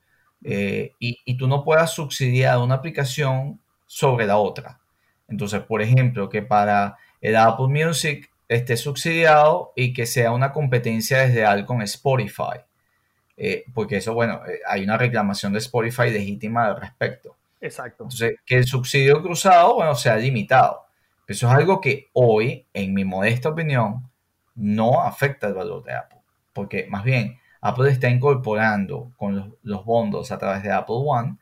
y, 0.42 1.18
y, 1.26 1.38
tú 1.38 1.48
no 1.48 1.66
puedas 1.66 1.92
subsidiar 1.92 2.60
una 2.60 2.76
aplicación 2.76 3.60
sobre 3.86 4.26
la 4.26 4.38
otra. 4.38 4.80
Entonces, 5.28 5.62
por 5.62 5.82
ejemplo, 5.82 6.30
que 6.30 6.44
para 6.44 6.98
el 7.20 7.36
Apple 7.36 7.68
Music 7.68 8.30
esté 8.48 8.78
subsidiado 8.78 9.74
y 9.76 9.92
que 9.92 10.06
sea 10.06 10.32
una 10.32 10.52
competencia 10.52 11.28
desde 11.28 11.66
con 11.66 11.82
Spotify. 11.82 12.62
Eh, 13.42 13.64
porque 13.74 13.98
eso, 13.98 14.14
bueno, 14.14 14.42
eh, 14.46 14.60
hay 14.68 14.84
una 14.84 14.98
reclamación 14.98 15.54
de 15.54 15.60
Spotify 15.60 16.10
legítima 16.10 16.66
al 16.66 16.80
respecto. 16.80 17.38
Exacto. 17.62 18.04
Entonces, 18.04 18.36
que 18.46 18.58
el 18.58 18.66
subsidio 18.66 19.22
cruzado, 19.24 19.76
bueno, 19.76 19.96
sea 19.96 20.18
limitado. 20.18 20.89
Eso 21.30 21.48
es 21.48 21.54
algo 21.54 21.80
que 21.80 22.10
hoy, 22.14 22.66
en 22.74 22.94
mi 22.94 23.06
modesta 23.06 23.50
opinión, 23.50 24.10
no 24.56 25.02
afecta 25.02 25.48
el 25.48 25.54
valor 25.54 25.84
de 25.84 25.94
Apple. 25.94 26.20
Porque 26.54 26.88
más 26.90 27.04
bien, 27.04 27.38
Apple 27.62 27.92
está 27.92 28.10
incorporando 28.10 29.12
con 29.16 29.36
los, 29.36 29.48
los 29.62 29.86
bondos 29.86 30.32
a 30.32 30.40
través 30.40 30.64
de 30.64 30.72
Apple 30.72 30.96
One 30.98 31.38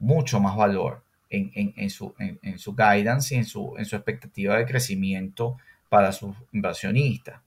mucho 0.00 0.40
más 0.40 0.56
valor 0.56 1.02
en, 1.30 1.52
en, 1.54 1.72
en 1.76 1.90
su, 1.90 2.14
en, 2.18 2.58
su 2.58 2.74
guidance 2.74 3.34
y 3.34 3.38
en 3.38 3.44
su, 3.44 3.74
en 3.78 3.84
su 3.84 3.94
expectativa 3.94 4.56
de 4.56 4.66
crecimiento 4.66 5.56
para 5.88 6.10
sus 6.10 6.34
inversionistas. 6.52 7.40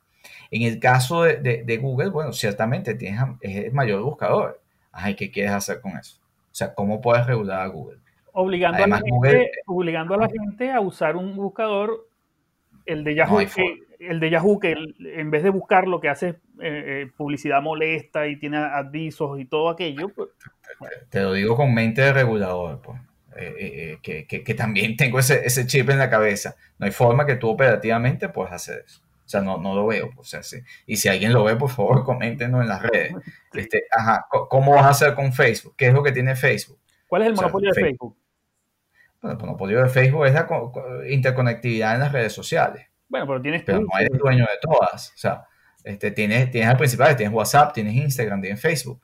En 0.50 0.62
el 0.62 0.79
caso 0.79 1.24
de, 1.24 1.79
Google, 1.81 2.10
bueno, 2.10 2.31
ciertamente 2.31 2.93
tienes, 2.95 3.21
es 3.41 3.65
el 3.65 3.74
mayor 3.74 4.01
buscador. 4.01 4.62
Ay, 4.93 5.15
¿qué 5.15 5.29
quieres 5.29 5.51
hacer 5.51 5.81
con 5.81 5.98
eso? 5.98 6.17
O 6.51 6.55
sea, 6.55 6.74
¿cómo 6.74 7.01
puedes 7.01 7.25
regular 7.25 7.62
a 7.62 7.67
Google? 7.67 8.00
Obligando, 8.33 8.83
a, 8.83 8.88
la 8.88 9.00
gente, 9.00 9.51
obligando 9.67 10.13
a 10.13 10.17
la 10.17 10.29
gente 10.29 10.71
a 10.71 10.79
usar 10.79 11.15
un 11.15 11.35
buscador, 11.35 12.07
el 12.85 13.03
de 13.03 13.15
Yahoo, 13.15 13.39
que, 13.53 13.79
el 14.00 14.19
de 14.19 14.29
Yahoo, 14.29 14.59
que 14.59 14.75
en 15.00 15.31
vez 15.31 15.43
de 15.43 15.50
buscar 15.50 15.88
lo 15.88 16.00
que 16.00 16.09
hace 16.09 16.29
eh, 16.29 16.35
eh, 16.59 17.11
publicidad 17.15 17.61
molesta 17.61 18.27
y 18.27 18.38
tiene 18.38 18.57
avisos 18.57 19.39
y 19.39 19.45
todo 19.45 19.69
aquello. 19.69 20.09
Pues, 20.09 20.29
te, 21.09 21.21
lo 21.21 21.33
digo 21.33 21.55
con 21.55 21.73
mente 21.73 22.01
de 22.01 22.13
regulador, 22.13 22.81
pues. 22.81 23.00
Eh, 23.38 23.97
que, 24.01 24.25
que, 24.27 24.53
también 24.53 24.95
tengo 24.97 25.19
ese, 25.19 25.45
ese, 25.45 25.65
chip 25.65 25.89
en 25.89 26.00
la 26.00 26.09
cabeza. 26.09 26.55
No 26.77 26.85
hay 26.85 26.91
forma 26.91 27.25
que 27.25 27.35
tú 27.35 27.50
operativamente 27.50 28.29
puedas 28.29 28.53
hacer 28.53 28.83
eso. 28.85 29.01
O 29.25 29.29
sea, 29.31 29.41
no, 29.41 29.57
no 29.57 29.73
lo 29.75 29.88
veo. 29.88 30.09
Pues, 30.13 30.19
o 30.19 30.29
sea, 30.29 30.43
sí. 30.43 30.57
Y 30.85 30.97
si 30.97 31.07
alguien 31.07 31.31
lo 31.31 31.43
ve, 31.43 31.55
por 31.55 31.69
favor, 31.69 32.03
coméntenos 32.05 32.61
en 32.61 32.67
las 32.67 32.81
redes. 32.81 33.13
Este, 33.53 33.85
ajá, 33.91 34.25
¿Cómo 34.29 34.73
vas 34.73 34.83
a 34.83 34.89
hacer 34.89 35.15
con 35.15 35.31
Facebook? 35.31 35.75
¿Qué 35.77 35.88
es 35.88 35.93
lo 35.93 36.03
que 36.03 36.11
tiene 36.11 36.35
Facebook? 36.35 36.79
¿Cuál 37.07 37.23
es 37.23 37.27
el 37.29 37.35
monopolio 37.35 37.71
de 37.73 37.81
Facebook? 37.81 38.17
Bueno, 39.22 39.38
el 39.38 39.46
monopolio 39.46 39.84
de 39.84 39.90
Facebook 39.90 40.25
es 40.25 40.34
la 40.34 40.48
interconectividad 41.10 41.94
en 41.94 42.00
las 42.00 42.12
redes 42.12 42.34
sociales. 42.34 42.88
Bueno, 43.08 43.28
pero 43.28 43.42
tienes 43.42 43.63
Pero 43.63 43.82
no 43.82 44.00
eres 44.00 44.18
dueño 44.18 44.46
de 44.46 44.58
todas. 44.62 45.10
O 45.10 45.18
sea, 45.18 45.46
este, 45.84 46.12
tienes, 46.12 46.50
tienes 46.50 46.70
al 46.70 46.78
principal, 46.78 47.16
tienes 47.16 47.34
WhatsApp, 47.34 47.74
tienes 47.74 47.96
Instagram, 47.96 48.42
tienes 48.42 48.62
Facebook. 48.62 49.01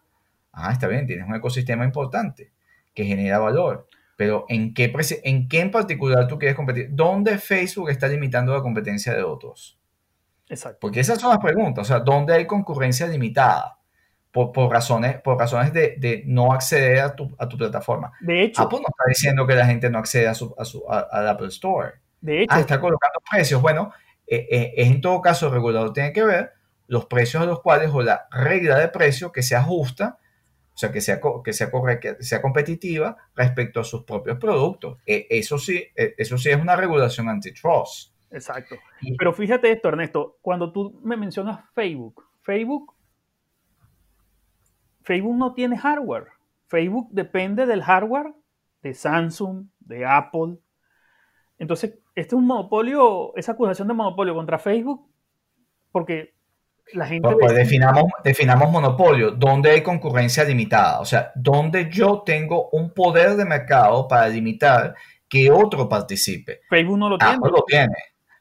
Ah, 0.52 0.72
está 0.72 0.88
bien, 0.88 1.06
tienes 1.06 1.28
un 1.28 1.36
ecosistema 1.36 1.86
importante 1.86 2.52
que 2.94 3.06
genera 3.06 3.38
valor. 3.38 3.88
Pero 4.16 4.46
¿en 4.50 4.74
qué, 4.74 4.92
¿en 5.24 5.48
qué 5.48 5.60
en 5.60 5.70
particular 5.70 6.28
tú 6.28 6.40
quieres 6.40 6.56
competir? 6.56 6.88
¿Dónde 6.92 7.38
Facebook 7.38 7.92
está 7.92 8.08
limitando 8.08 8.54
la 8.54 8.62
competencia 8.62 9.14
de 9.14 9.22
otros? 9.22 9.80
Exacto. 10.50 10.80
Porque 10.82 11.02
esas 11.02 11.20
son 11.20 11.30
las 11.30 11.40
preguntas. 11.40 11.84
O 11.84 11.88
sea, 11.88 12.00
¿dónde 12.00 12.34
hay 12.34 12.48
concurrencia 12.48 13.06
limitada? 13.06 13.76
Por, 14.38 14.51
por 14.51 14.72
razones, 14.72 15.20
por 15.20 15.39
razones 15.39 15.74
de, 15.74 15.96
de, 15.98 16.22
no 16.27 16.53
acceder 16.53 17.00
a 17.00 17.15
tu, 17.15 17.36
a 17.39 17.50
tu 17.50 17.58
plataforma. 17.58 18.12
De 18.22 18.44
hecho. 18.44 18.62
Apple 18.62 18.82
no 18.82 18.86
está 18.88 19.03
diciendo 19.08 19.48
que 19.48 19.56
la 19.56 19.65
gente 19.65 19.89
no 19.89 19.98
acceda 19.98 20.29
a, 20.29 20.36
su, 20.36 20.53
a, 20.60 20.63
su, 20.63 20.84
a, 20.88 21.29
Apple 21.32 21.48
Store. 21.48 21.94
De 22.22 22.44
hecho. 22.44 22.53
Ah, 22.53 22.60
está 22.60 22.79
colocando 22.79 23.20
precios. 23.27 23.60
Bueno, 23.60 23.91
eh, 24.27 24.46
eh, 24.51 24.74
es 24.77 24.88
en 24.89 25.01
todo 25.01 25.22
caso 25.22 25.48
el 25.48 25.53
regulador 25.53 25.91
tiene 25.91 26.13
que 26.13 26.24
ver 26.24 26.51
los 26.86 27.08
precios 27.08 27.41
a 27.41 27.48
los 27.48 27.62
cuales 27.62 27.89
o 27.91 28.03
la 28.03 28.27
regla 28.29 28.77
de 28.77 28.89
precio 28.89 29.32
que 29.32 29.41
se 29.41 29.56
ajusta 29.56 30.20
o 30.77 30.79
sea, 30.79 30.91
que 30.91 31.01
sea, 31.01 31.20
que 31.44 31.53
sea, 31.53 31.72
que 32.00 32.15
sea 32.20 32.39
competitiva 32.39 33.17
respecto 33.36 33.79
a 33.79 33.84
sus 33.84 34.03
propios 34.03 34.38
productos. 34.38 35.00
E, 35.08 35.25
eso, 35.32 35.58
sí, 35.58 35.84
e, 35.96 36.13
eso 36.15 36.38
sí 36.38 36.51
es 36.51 36.62
una 36.62 36.75
regulación 36.75 37.27
antitrust. 37.29 38.13
Exacto. 38.29 38.75
Pero 39.17 39.34
fíjate 39.34 39.72
esto, 39.72 39.88
Ernesto, 39.88 40.38
cuando 40.39 40.72
tú 40.72 41.00
me 41.03 41.17
mencionas 41.17 41.62
Facebook, 41.74 42.24
Facebook, 42.44 42.94
Facebook 45.08 45.38
no 45.38 45.54
tiene 45.54 45.78
hardware. 45.78 46.28
Facebook 46.68 47.08
depende 47.12 47.66
del 47.66 47.82
hardware 47.82 48.34
de 48.82 48.94
Samsung, 48.94 49.68
de 49.80 50.06
Apple. 50.06 50.58
Entonces, 51.58 52.00
este 52.14 52.28
es 52.28 52.34
un 52.34 52.46
monopolio, 52.46 53.34
esa 53.38 53.54
acusación 53.54 53.88
de 53.88 53.94
monopolio 53.94 54.36
contra 54.36 54.60
Facebook, 54.60 55.10
porque 55.94 56.34
pues, 56.94 57.22
pues 57.40 57.54
definamos, 57.54 58.04
definamos 58.22 58.70
monopolio, 58.70 59.32
donde 59.32 59.72
hay 59.72 59.82
concurrencia 59.82 60.44
limitada, 60.44 61.00
o 61.00 61.06
sea, 61.06 61.32
donde 61.36 61.90
yo 61.90 62.24
tengo 62.26 62.70
un 62.72 62.94
poder 62.94 63.38
de 63.38 63.46
mercado 63.46 64.10
para 64.10 64.28
limitar 64.28 64.94
que 65.30 65.50
otro 65.50 65.88
participe. 65.88 66.62
Facebook 66.70 66.98
no 66.98 67.10
lo 67.10 67.18
tiene. 67.18 67.38
lo 67.42 67.64
tiene. 67.66 67.96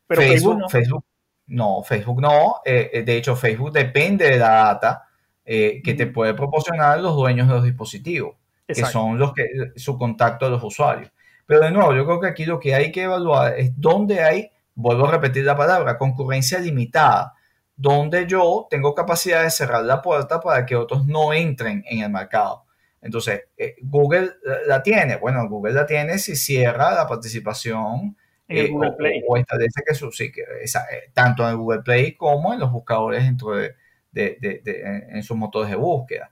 Pero 0.04 0.20
Facebook, 0.20 0.62
Facebook, 0.68 1.04
no. 1.46 1.82
Facebook 1.84 2.20
no. 2.20 2.56
Eh, 2.64 2.90
eh, 2.92 3.02
de 3.02 3.16
hecho, 3.16 3.36
Facebook 3.36 3.70
depende 3.70 4.30
de 4.30 4.38
la 4.38 4.48
data 4.48 5.05
eh, 5.46 5.80
que 5.82 5.94
te 5.94 6.06
puede 6.06 6.34
proporcionar 6.34 7.00
los 7.00 7.16
dueños 7.16 7.48
de 7.48 7.54
los 7.54 7.64
dispositivos, 7.64 8.36
que 8.66 8.74
son 8.74 9.18
los 9.18 9.32
que 9.32 9.46
su 9.76 9.96
contacto 9.96 10.44
a 10.44 10.50
los 10.50 10.62
usuarios. 10.62 11.10
Pero 11.46 11.60
de 11.60 11.70
nuevo, 11.70 11.94
yo 11.94 12.04
creo 12.04 12.20
que 12.20 12.26
aquí 12.26 12.44
lo 12.44 12.60
que 12.60 12.74
hay 12.74 12.92
que 12.92 13.04
evaluar 13.04 13.58
es 13.58 13.70
dónde 13.76 14.20
hay, 14.20 14.50
vuelvo 14.74 15.06
a 15.06 15.12
repetir 15.12 15.44
la 15.44 15.56
palabra, 15.56 15.96
concurrencia 15.96 16.58
limitada 16.58 17.32
donde 17.76 18.26
yo 18.26 18.66
tengo 18.70 18.94
capacidad 18.94 19.42
de 19.42 19.50
cerrar 19.50 19.84
la 19.84 20.00
puerta 20.00 20.40
para 20.40 20.64
que 20.64 20.74
otros 20.74 21.06
no 21.06 21.32
entren 21.32 21.84
en 21.86 22.00
el 22.00 22.10
mercado. 22.10 22.64
Entonces, 23.02 23.42
eh, 23.56 23.76
Google 23.82 24.32
la 24.66 24.82
tiene. 24.82 25.16
Bueno, 25.16 25.46
Google 25.48 25.74
la 25.74 25.86
tiene 25.86 26.18
si 26.18 26.34
cierra 26.34 26.94
la 26.94 27.06
participación 27.06 28.16
en 28.48 28.72
Google 28.72 28.88
eh, 28.88 28.94
Play. 28.96 29.22
O, 29.28 29.36
establece 29.36 29.82
que 29.86 29.94
su, 29.94 30.10
sí, 30.10 30.32
que 30.32 30.40
eh, 30.40 31.10
tanto 31.12 31.48
en 31.48 31.56
Google 31.56 31.82
Play 31.82 32.16
como 32.16 32.54
en 32.54 32.60
los 32.60 32.72
buscadores 32.72 33.22
dentro 33.22 33.54
de, 33.54 33.74
en, 34.16 35.22
sus 35.22 35.36
motores 35.36 35.70
de 35.70 35.76
búsqueda. 35.76 36.30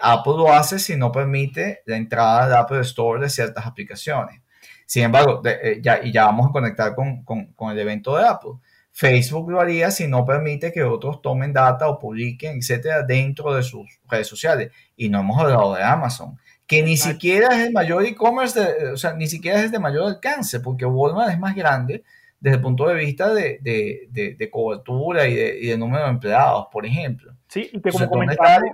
Apple 0.00 0.34
lo 0.36 0.52
hace 0.52 0.78
si 0.78 0.96
no 0.96 1.12
permite 1.12 1.82
la 1.86 1.96
entrada 1.96 2.44
al 2.44 2.54
Apple 2.54 2.80
Store 2.80 3.20
de 3.20 3.28
ciertas 3.28 3.66
aplicaciones. 3.66 4.40
Sin 4.86 5.04
embargo, 5.04 5.42
ya, 5.80 6.00
y 6.02 6.10
ya 6.10 6.24
vamos 6.24 6.48
a 6.48 6.52
conectar 6.52 6.94
con, 6.94 7.22
con 7.24 7.70
el 7.70 7.78
evento 7.78 8.16
de 8.16 8.26
Apple. 8.26 8.52
Facebook 8.98 9.48
lo 9.48 9.60
haría 9.60 9.92
si 9.92 10.08
no 10.08 10.24
permite 10.24 10.72
que 10.72 10.82
otros 10.82 11.22
tomen 11.22 11.52
data 11.52 11.88
o 11.88 12.00
publiquen, 12.00 12.58
etcétera, 12.58 13.04
dentro 13.04 13.54
de 13.54 13.62
sus 13.62 13.86
redes 14.08 14.26
sociales. 14.26 14.72
Y 14.96 15.08
no 15.08 15.20
hemos 15.20 15.38
hablado 15.38 15.72
de 15.76 15.84
Amazon, 15.84 16.36
que 16.66 16.82
ni 16.82 16.96
siquiera 16.96 17.54
es 17.54 17.68
el 17.68 17.72
mayor 17.72 18.04
e-commerce, 18.04 18.60
o 18.92 18.96
sea, 18.96 19.14
ni 19.14 19.28
siquiera 19.28 19.62
es 19.62 19.70
de 19.70 19.78
mayor 19.78 20.08
alcance, 20.08 20.58
porque 20.58 20.84
Walmart 20.84 21.30
es 21.30 21.38
más 21.38 21.54
grande 21.54 22.02
desde 22.40 22.56
el 22.56 22.62
punto 22.62 22.86
de 22.86 22.94
vista 22.94 23.32
de, 23.32 23.58
de, 23.62 24.36
de, 24.36 24.50
cobertura 24.50 25.26
y, 25.26 25.34
de, 25.34 25.78
número 25.78 26.04
de 26.04 26.10
empleados, 26.10 26.66
por 26.70 26.86
ejemplo. 26.86 27.34
Sí, 27.48 27.68
y 27.72 27.80
como, 27.80 28.08
comentamos, 28.08 28.70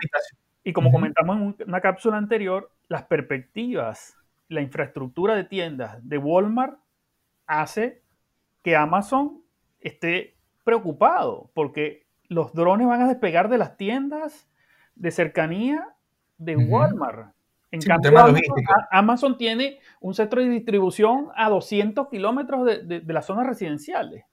y 0.62 0.72
como 0.72 0.92
comentamos 0.92 1.36
en 1.60 1.68
una 1.68 1.80
cápsula 1.80 2.18
anterior, 2.18 2.70
las 2.88 3.04
perspectivas, 3.04 4.16
la 4.48 4.60
infraestructura 4.60 5.34
de 5.34 5.44
tiendas 5.44 5.96
de 6.06 6.18
Walmart 6.18 6.78
hace 7.46 8.02
que 8.62 8.76
Amazon 8.76 9.42
esté 9.80 10.36
preocupado 10.64 11.50
porque 11.54 12.06
los 12.28 12.52
drones 12.52 12.86
van 12.86 13.02
a 13.02 13.08
despegar 13.08 13.48
de 13.48 13.58
las 13.58 13.76
tiendas 13.76 14.48
de 14.94 15.10
cercanía 15.10 15.94
de 16.38 16.56
Walmart. 16.56 17.33
En 17.74 17.80
cambio, 17.80 18.12
Amazon, 18.90 19.36
tiene 19.36 19.78
un 20.00 20.14
centro 20.14 20.40
de 20.40 20.48
distribución 20.48 21.28
a 21.36 21.48
200 21.48 22.08
kilómetros 22.08 22.66
de, 22.66 23.02
las 23.06 23.26
zonas 23.26 23.46
residenciales. 23.46 24.24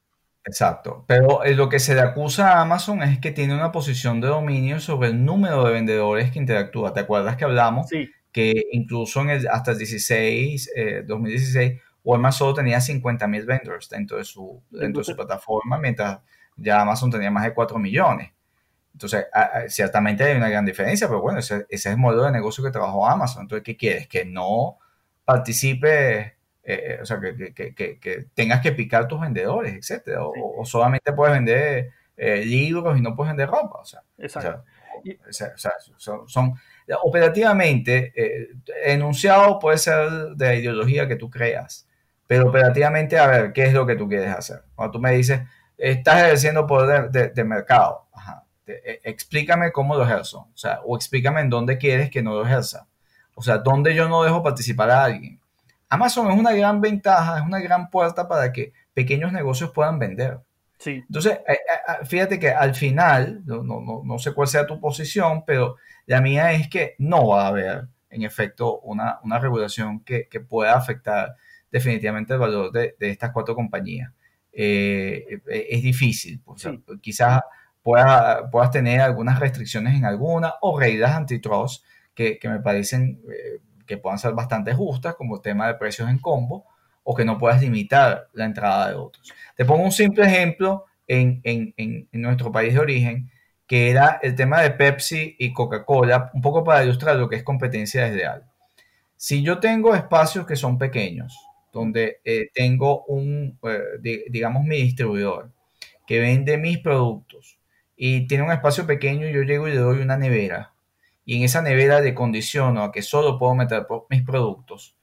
Exacto, 0.44 1.06
pero 1.08 1.44
eh, 1.44 1.54
lo 1.54 1.70
que 1.70 1.80
se 1.80 1.94
le 1.94 2.02
acusa 2.02 2.54
a 2.54 2.62
Amazon 2.62 3.04
es 3.04 3.20
que 3.20 3.32
tiene 3.32 3.54
una 3.54 3.72
posición 3.72 4.22
de 4.22 4.28
dominio 4.28 4.80
sobre 4.80 5.10
el 5.10 5.24
número 5.24 5.64
de 5.64 5.74
vendedores 5.74 6.32
que 6.32 6.40
interactúa. 6.40 6.94
¿Te 6.94 7.02
acuerdas 7.02 7.36
que 7.36 7.46
hablamos? 7.46 7.88
Que 8.32 8.64
incluso 8.72 9.22
en 9.22 9.30
el, 9.30 9.48
hasta 9.48 9.72
el 9.72 9.78
16, 9.78 10.72
2016 11.06 11.80
Walmart 12.04 12.36
solo 12.36 12.54
tenía 12.54 12.80
50.000 12.80 13.46
vendors 13.46 13.90
dentro 13.90 14.18
de 14.18 14.24
su, 14.24 14.62
dentro 14.70 15.02
de 15.02 15.06
su 15.06 15.16
plataforma, 15.16 15.78
mientras 15.78 16.20
ya 16.56 16.82
Amazon 16.82 17.12
tenía 17.12 17.32
más 17.32 17.44
de 17.44 17.54
4 17.54 17.78
millones. 17.80 18.32
Entonces, 18.94 19.26
ciertamente 19.68 20.24
hay 20.24 20.38
una 20.38 20.50
gran 20.50 20.66
diferencia, 20.66 21.08
pero 21.08 21.22
bueno, 21.22 21.40
ese, 21.40 21.66
es 21.70 21.86
el 21.86 21.98
modelo 21.98 22.24
de 22.24 22.32
negocio 22.32 22.64
que 22.64 22.72
trabajó 22.72 23.08
Amazon. 23.08 23.44
Entonces, 23.44 23.64
¿qué 23.64 23.78
quieres? 23.78 24.08
Que 24.08 24.26
no 24.26 24.78
participe, 25.26 26.20
eh, 26.20 26.36
eh, 26.64 27.00
o 27.02 27.06
sea, 27.06 27.20
que, 27.20 27.54
que, 27.54 27.74
que, 27.74 28.00
que, 28.00 28.26
tengas 28.34 28.62
que 28.62 28.74
picar 28.74 29.08
tus 29.08 29.22
vendedores, 29.22 29.74
etcétera, 29.74 30.24
o, 30.24 30.66
solamente 30.66 31.14
puedes 31.14 31.34
vender 31.34 31.92
eh, 32.18 32.46
libros 32.46 32.98
y 32.98 33.02
no 33.02 33.16
puedes 33.16 33.32
vender 33.32 33.50
ropa. 33.50 33.80
O 33.80 33.86
sea, 33.86 34.02
Exacto. 34.18 34.64
O 35.28 35.34
sea, 35.34 35.54
son, 35.98 36.30
son, 36.30 36.54
operativamente, 37.02 38.14
enunciado 38.84 39.58
puede 39.58 39.80
ser 39.80 40.36
de 40.36 40.46
la 40.46 40.56
ideología 40.56 41.08
que 41.08 41.16
tú 41.16 41.28
creas 41.28 41.88
pero 42.32 42.48
operativamente, 42.48 43.20
a 43.20 43.28
ver, 43.28 43.52
¿qué 43.52 43.66
es 43.66 43.74
lo 43.74 43.86
que 43.86 43.98
tú 43.98 44.08
quieres 44.08 44.34
hacer? 44.34 44.64
Cuando 44.74 44.94
tú 44.94 45.00
me 45.02 45.12
dices, 45.12 45.42
estás 45.78 46.24
ejerciendo 46.24 46.66
poder 46.66 47.12
de, 47.12 47.44
mercado, 47.44 48.08
e, 48.84 49.02
explícame 49.04 49.72
cómo 49.72 49.96
lo 49.96 50.04
ejerzo, 50.04 50.48
o 50.54 50.58
sea, 50.58 50.82
o 50.86 50.96
explícame 50.96 51.42
en 51.42 51.50
dónde 51.50 51.78
quieres 51.78 52.10
que 52.10 52.22
no 52.22 52.34
lo 52.34 52.46
ejerza, 52.46 52.88
o 53.36 53.42
sea, 53.42 53.58
dónde 53.58 53.96
yo 53.96 54.08
no 54.10 54.24
dejo 54.24 54.44
participar 54.44 54.90
a 54.90 55.04
alguien. 55.04 55.40
Amazon 55.90 56.32
es 56.32 56.40
una 56.40 56.54
gran 56.54 56.80
ventaja, 56.80 57.40
es 57.40 57.46
una 57.46 57.60
gran 57.60 57.90
puerta 57.90 58.28
para 58.28 58.52
que 58.54 58.74
pequeños 58.94 59.34
negocios 59.34 59.72
puedan 59.72 60.00
vender. 60.00 60.40
Sí. 60.78 61.04
Entonces, 61.06 61.34
eh, 61.48 61.54
eh, 61.54 62.06
fíjate 62.06 62.40
que 62.40 62.50
al 62.50 62.74
final, 62.74 63.42
no, 63.46 63.62
no, 63.62 64.02
no, 64.04 64.20
sé 64.20 64.34
cuál 64.34 64.48
sea 64.48 64.66
tu 64.66 64.80
posición, 64.80 65.44
pero 65.46 65.76
la 66.06 66.22
mía 66.22 66.54
es 66.54 66.70
que 66.70 66.96
no 66.98 67.28
va 67.28 67.44
a 67.44 67.48
haber, 67.50 67.88
en 68.10 68.24
efecto, 68.24 68.80
una, 68.80 69.20
una 69.24 69.38
regulación 69.38 70.00
que, 70.00 70.28
que, 70.28 70.40
pueda 70.40 70.74
afectar 70.74 71.36
definitivamente 71.72 72.34
el 72.34 72.40
valor 72.40 72.72
de, 72.72 72.96
de 72.98 73.10
estas 73.12 73.32
cuatro 73.32 73.54
compañías. 73.54 74.12
Eh, 74.54 75.42
es 75.48 75.82
difícil, 75.82 76.42
quizás 77.02 77.42
puedas, 77.84 78.72
tener 78.72 79.02
algunas 79.02 79.40
restricciones 79.40 79.96
en 79.96 80.06
alguna 80.06 80.56
o 80.62 80.80
reglas 80.80 81.16
antitrust 81.16 81.84
que, 82.14 82.40
me 82.44 82.60
parecen 82.60 83.22
que 83.92 83.98
puedan 83.98 84.20
ser 84.20 84.34
bastante 84.34 84.74
justas, 84.74 85.16
como 85.16 85.36
el 85.36 85.42
tema 85.42 85.68
de 85.68 85.74
precios 85.76 86.10
en 86.10 86.20
combo, 86.20 86.66
o 87.04 87.16
que 87.16 87.26
no 87.26 87.38
puedas 87.38 87.62
limitar 87.62 88.30
la 88.34 88.46
entrada 88.46 88.90
de 88.90 88.96
otros. 88.96 89.34
Te 89.56 89.66
pongo 89.66 89.84
un 89.84 89.92
simple 89.92 90.26
ejemplo 90.26 90.86
en, 91.08 91.42
en, 91.44 91.74
en, 91.76 92.08
nuestro 92.14 92.52
país 92.52 92.74
de 92.74 92.80
origen, 92.80 93.30
que 93.68 93.90
era 93.90 94.20
el 94.22 94.36
tema 94.36 94.62
de 94.62 94.72
Pepsi 94.72 95.36
y 95.38 95.52
Coca-Cola, 95.52 96.32
un 96.34 96.42
poco 96.42 96.64
para 96.64 96.84
ilustrar 96.84 97.18
lo 97.18 97.28
que 97.28 97.38
es 97.38 97.44
competencia 97.44 98.06
desleal. 98.06 98.46
Si 99.18 99.44
yo 99.44 99.60
tengo 99.60 99.94
espacios 99.94 100.46
que 100.46 100.56
son 100.56 100.78
pequeños, 100.78 101.38
donde 101.72 102.22
eh, 102.24 102.50
tengo 102.54 103.04
un, 103.06 103.60
eh, 103.64 104.26
digamos, 104.30 104.64
mi 104.64 104.78
distribuidor 104.78 105.52
que 106.06 106.20
vende 106.20 106.58
mis 106.58 106.80
productos 106.80 107.58
y 108.04 108.26
tiene 108.28 108.44
un 108.44 108.52
espacio 108.52 108.88
pequeño, 108.88 109.28
yo 109.28 109.44
llego 109.44 109.68
y 109.68 109.72
le 109.72 109.78
doy 109.78 110.02
una 110.02 110.18
nevera 110.18 110.74
y 111.26 111.38
en 111.38 111.44
esa 111.44 111.62
nevera 111.62 112.02
le 112.02 112.16
condiciono 112.16 112.84
a 112.84 112.92
que 112.92 113.02
solo 113.04 113.38
puedo 113.38 113.54
meter 113.54 113.86
mis 114.10 114.24
productos 114.24 114.96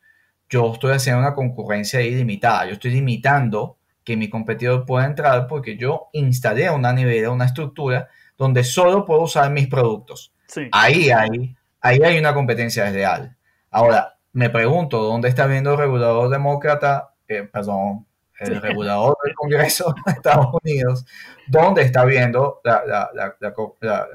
yo 0.48 0.72
estoy 0.72 0.92
haciendo 0.92 1.20
una 1.20 1.34
concurrencia 1.34 2.00
ilimitada. 2.00 2.66
Yo 2.66 2.72
estoy 2.72 2.92
limitando 2.92 3.76
que 4.04 4.16
mi 4.16 4.30
competidor 4.30 4.86
pueda 4.86 5.06
entrar 5.06 5.46
porque 5.46 5.76
yo 5.76 6.08
instalé 6.12 6.70
una 6.70 6.92
nevera, 6.92 7.30
una 7.30 7.44
estructura 7.44 8.08
donde 8.36 8.64
solo 8.64 9.04
puedo 9.04 9.22
usar 9.22 9.50
mis 9.50 9.68
productos. 9.68 10.32
Ahí, 10.72 11.10
hay, 11.10 11.54
ahí 11.80 12.00
hay 12.02 12.18
una 12.18 12.32
competencia 12.32 12.84
desleal. 12.84 13.36
Ahora, 13.70 14.16
me 14.32 14.48
pregunto, 14.48 15.02
¿dónde 15.02 15.28
está 15.28 15.46
viendo 15.46 15.72
el 15.72 15.78
regulador 15.78 16.30
demócrata, 16.30 17.14
eh, 17.26 17.42
perdón, 17.42 18.06
el 18.40 18.60
regulador 18.60 19.16
del 19.24 19.34
Congreso 19.34 19.94
de 20.06 20.12
Estados 20.12 20.48
Unidos, 20.62 21.06
dónde 21.46 21.82
está 21.82 22.04
viendo 22.04 22.60
la, 22.64 23.34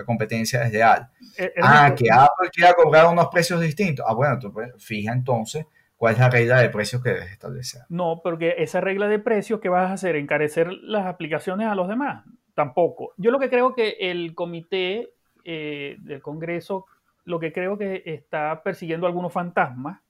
competencia 0.05 0.61
desleal? 0.61 1.09
Eh, 1.37 1.53
ah, 1.61 1.93
que 1.95 2.11
Apple 2.11 2.49
quiera 2.51 2.73
cobrar 2.73 3.07
unos 3.07 3.27
precios 3.27 3.59
distintos. 3.59 4.05
Ah, 4.07 4.13
bueno, 4.13 4.39
tú 4.39 4.53
fija 4.77 5.11
entonces 5.11 5.65
¿Cuál 6.03 6.15
es 6.15 6.19
la 6.19 6.29
regla 6.29 6.59
de 6.59 6.67
precios 6.67 7.01
que 7.01 7.11
debes 7.11 7.31
establecer? 7.31 7.83
No, 7.87 8.19
porque 8.21 8.55
esa 8.57 8.81
regla 8.81 9.07
de 9.07 9.19
precios, 9.19 9.61
¿qué 9.61 9.69
vas 9.69 9.89
a 9.89 9.93
hacer? 9.93 10.17
¿Encarecer 10.17 10.67
las 10.69 11.05
aplicaciones 11.05 11.67
a 11.67 11.75
los 11.75 11.87
demás? 11.87 12.25
Tampoco. 12.55 13.13
Yo 13.15 13.31
lo 13.31 13.39
que 13.39 13.49
creo 13.49 13.73
que 13.73 13.95
el 14.01 14.35
comité 14.35 15.13
eh, 15.45 15.95
del 15.99 16.21
Congreso, 16.21 16.87
lo 17.23 17.39
que 17.39 17.53
creo 17.53 17.77
que 17.77 18.03
está 18.05 18.63
persiguiendo 18.63 19.07
algunos 19.07 19.31
fantasmas, 19.31 20.01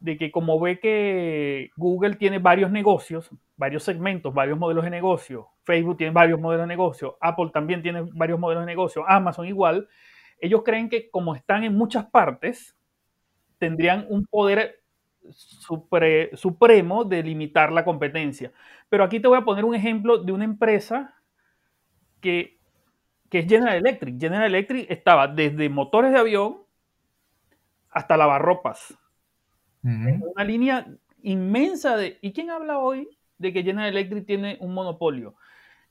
de 0.00 0.16
que 0.16 0.30
como 0.30 0.58
ve 0.58 0.80
que 0.80 1.70
Google 1.76 2.16
tiene 2.16 2.38
varios 2.38 2.70
negocios, 2.70 3.30
varios 3.56 3.84
segmentos, 3.84 4.34
varios 4.34 4.58
modelos 4.58 4.84
de 4.84 4.90
negocio, 4.90 5.48
Facebook 5.62 5.98
tiene 5.98 6.12
varios 6.12 6.40
modelos 6.40 6.64
de 6.64 6.68
negocio, 6.68 7.18
Apple 7.20 7.50
también 7.52 7.82
tiene 7.82 8.02
varios 8.14 8.38
modelos 8.38 8.62
de 8.62 8.72
negocio, 8.72 9.04
Amazon 9.06 9.46
igual, 9.46 9.88
ellos 10.40 10.62
creen 10.64 10.88
que 10.88 11.10
como 11.10 11.34
están 11.34 11.64
en 11.64 11.76
muchas 11.76 12.06
partes, 12.06 12.76
tendrían 13.58 14.06
un 14.08 14.26
poder 14.26 14.80
supremo 16.32 17.04
de 17.04 17.22
limitar 17.22 17.70
la 17.72 17.84
competencia. 17.84 18.52
Pero 18.88 19.04
aquí 19.04 19.20
te 19.20 19.28
voy 19.28 19.38
a 19.38 19.44
poner 19.44 19.64
un 19.64 19.74
ejemplo 19.74 20.18
de 20.18 20.32
una 20.32 20.44
empresa 20.44 21.14
que, 22.20 22.58
es 23.30 23.46
General 23.46 23.76
Electric. 23.76 24.18
General 24.18 24.46
Electric 24.46 24.90
estaba 24.90 25.28
desde 25.28 25.68
motores 25.68 26.12
de 26.12 26.18
avión 26.18 26.62
hasta 27.90 28.16
lavarropas. 28.16 28.98
Una 29.82 30.44
línea 30.44 30.86
inmensa 31.22 31.96
de... 31.96 32.18
¿Y 32.20 32.32
quién 32.32 32.50
habla 32.50 32.78
hoy 32.78 33.08
de 33.38 33.52
que 33.52 33.62
General 33.62 33.88
Electric 33.88 34.26
tiene 34.26 34.58
un 34.60 34.74
monopolio? 34.74 35.34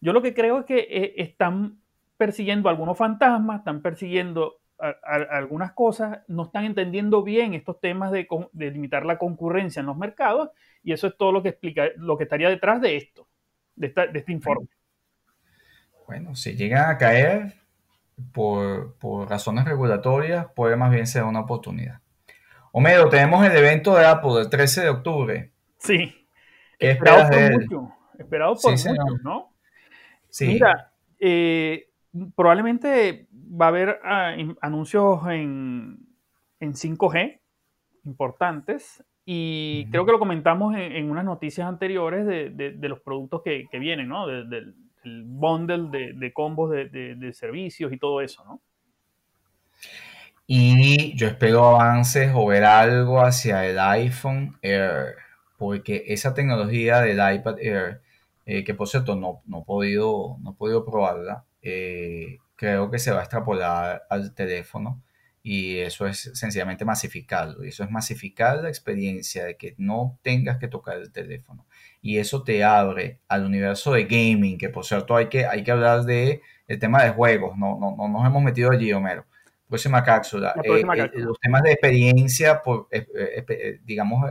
Yo 0.01 0.13
lo 0.13 0.21
que 0.21 0.33
creo 0.33 0.59
es 0.59 0.65
que 0.65 0.79
eh, 0.79 1.13
están 1.17 1.79
persiguiendo 2.17 2.69
algunos 2.69 2.97
fantasmas, 2.97 3.59
están 3.59 3.81
persiguiendo 3.81 4.59
algunas 5.03 5.73
cosas, 5.73 6.19
no 6.27 6.43
están 6.43 6.63
entendiendo 6.63 7.21
bien 7.21 7.53
estos 7.53 7.79
temas 7.81 8.11
de, 8.11 8.27
limitar 8.53 9.05
la 9.05 9.17
concurrencia 9.17 9.81
en 9.81 9.87
los 9.87 9.97
mercados 9.97 10.51
y 10.83 10.93
eso 10.93 11.07
es 11.07 11.17
todo 11.17 11.33
lo 11.33 11.43
que 11.43 11.49
explica, 11.49 11.87
lo 11.97 12.17
que 12.17 12.23
estaría 12.23 12.49
detrás 12.49 12.79
de 12.81 12.95
esto, 12.95 13.27
de, 13.75 13.93
este 14.13 14.31
informe. 14.31 14.67
Bueno, 16.07 16.33
si 16.35 16.55
llegan 16.55 16.89
a 16.89 16.97
caer 16.97 17.55
por, 18.31 18.95
razones 19.29 19.65
regulatorias, 19.65 20.47
puede 20.55 20.75
más 20.75 20.91
bien 20.91 21.07
ser 21.07 21.23
una 21.23 21.41
oportunidad. 21.41 21.99
Homero, 22.71 23.09
tenemos 23.09 23.45
el 23.45 23.55
evento 23.55 23.95
de 23.95 24.05
Apple 24.05 24.41
el 24.41 24.49
13 24.49 24.81
de 24.81 24.89
octubre. 24.89 25.51
Sí. 25.77 26.27
esperado 26.77 27.29
por 27.29 27.51
mucho, 27.51 27.93
esperado 28.17 28.55
por 28.55 28.71
muchos, 28.71 29.23
¿no? 29.23 29.53
Sí. 30.29 30.47
Mira, 30.47 30.91
eh, 31.19 31.89
probablemente 32.35 33.27
va 33.31 33.65
a 33.65 33.69
haber 33.69 33.99
ah, 34.03 34.35
anuncios 34.61 35.19
en, 35.27 35.97
5G 36.59 37.39
importantes 38.05 39.03
y 39.25 39.85
creo 39.91 40.05
que 40.05 40.11
lo 40.11 40.19
comentamos 40.19 40.75
en, 40.75 41.09
unas 41.09 41.23
noticias 41.23 41.67
anteriores 41.67 42.25
de, 42.25 42.77
los 42.81 42.99
productos 42.99 43.41
que, 43.43 43.67
vienen, 43.79 44.09
¿no? 44.09 44.27
del 44.27 44.75
bundle 45.03 46.13
de, 46.15 46.33
combos 46.33 46.71
de, 46.71 47.31
servicios 47.33 47.93
y 47.93 47.97
todo 47.97 48.21
eso, 48.21 48.43
¿no? 48.43 48.61
Y 50.51 51.15
yo 51.15 51.27
espero 51.27 51.63
avances 51.67 52.31
o 52.33 52.47
ver 52.47 52.63
algo 52.63 53.21
hacia 53.21 53.67
el 53.67 53.77
iPhone 53.77 54.57
Air, 54.63 55.15
porque 55.59 56.05
esa 56.07 56.33
tecnología 56.33 57.01
del 57.01 57.19
iPad 57.35 57.59
Air, 57.59 58.01
eh, 58.47 58.63
que 58.63 58.73
por 58.73 58.87
cierto 58.87 59.15
no, 59.15 59.43
no, 59.45 59.59
he 59.61 59.63
podido, 59.65 60.37
no 60.41 60.53
he 60.53 60.55
podido 60.55 60.83
probarla, 60.83 61.45
eh, 61.61 62.39
creo 62.55 62.89
que 62.89 62.97
se 62.97 63.11
va 63.11 63.19
a 63.19 63.23
extrapolar 63.25 64.07
al 64.09 64.33
teléfono 64.33 65.03
y 65.43 65.77
eso 65.77 66.07
es 66.07 66.31
sencillamente 66.33 66.83
masificarlo. 66.83 67.63
Y 67.63 67.67
eso 67.69 67.83
es 67.83 67.91
masificar 67.91 68.63
la 68.63 68.69
experiencia 68.69 69.45
de 69.45 69.55
que 69.55 69.75
no 69.77 70.17
tengas 70.23 70.57
que 70.57 70.67
tocar 70.67 70.97
el 70.97 71.11
teléfono. 71.11 71.67
Y 72.01 72.17
eso 72.17 72.41
te 72.43 72.63
abre 72.63 73.19
al 73.27 73.45
universo 73.45 73.93
de 73.93 74.05
gaming, 74.05 74.57
que 74.57 74.69
por 74.69 74.83
cierto 74.83 75.15
hay 75.15 75.29
que, 75.29 75.45
hay 75.45 75.63
que 75.63 75.71
hablar 75.71 76.05
de 76.05 76.41
tema 76.79 77.03
de 77.03 77.11
juegos. 77.11 77.55
No, 77.55 77.77
no, 77.79 77.95
no 77.95 78.07
nos 78.07 78.25
hemos 78.25 78.41
metido 78.41 78.71
allí, 78.71 78.91
Homero. 78.93 79.25
Próxima 79.69 80.03
cápsula. 80.03 80.55
Eh, 80.63 80.81
eh, 80.81 81.09
los 81.13 81.39
temas 81.39 81.61
de 81.61 81.71
experiencia, 81.71 82.61
por, 82.61 82.87
digamos, 83.85 84.29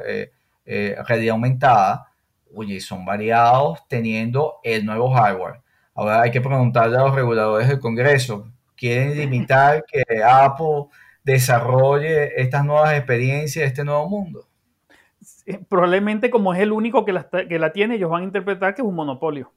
realidad 0.66 1.32
aumentada, 1.32 2.08
oye, 2.52 2.80
son 2.80 3.04
variados 3.04 3.78
teniendo 3.88 4.56
el 4.64 4.84
nuevo 4.84 5.10
hardware. 5.10 5.60
Ahora 5.94 6.22
hay 6.22 6.32
que 6.32 6.40
preguntarle 6.40 6.96
a 6.96 7.02
los 7.02 7.14
reguladores 7.14 7.68
del 7.68 7.78
Congreso, 7.78 8.52
¿quieren 8.76 9.16
limitar 9.16 9.84
que 9.84 10.02
Apple 10.22 10.86
desarrolle 11.22 12.40
estas 12.40 12.64
nuevas 12.64 12.94
experiencias, 12.94 13.66
este 13.66 13.84
nuevo 13.84 14.08
mundo? 14.08 14.48
Probablemente 15.68 16.30
como 16.30 16.52
es 16.52 16.60
el 16.60 16.72
único 16.72 17.04
que 17.04 17.12
la, 17.12 17.28
que 17.28 17.58
la 17.58 17.72
tiene, 17.72 17.94
ellos 17.94 18.10
van 18.10 18.22
a 18.22 18.26
interpretar 18.26 18.74
que 18.74 18.82
es 18.82 18.88
un 18.88 18.94
monopolio. 18.94 19.52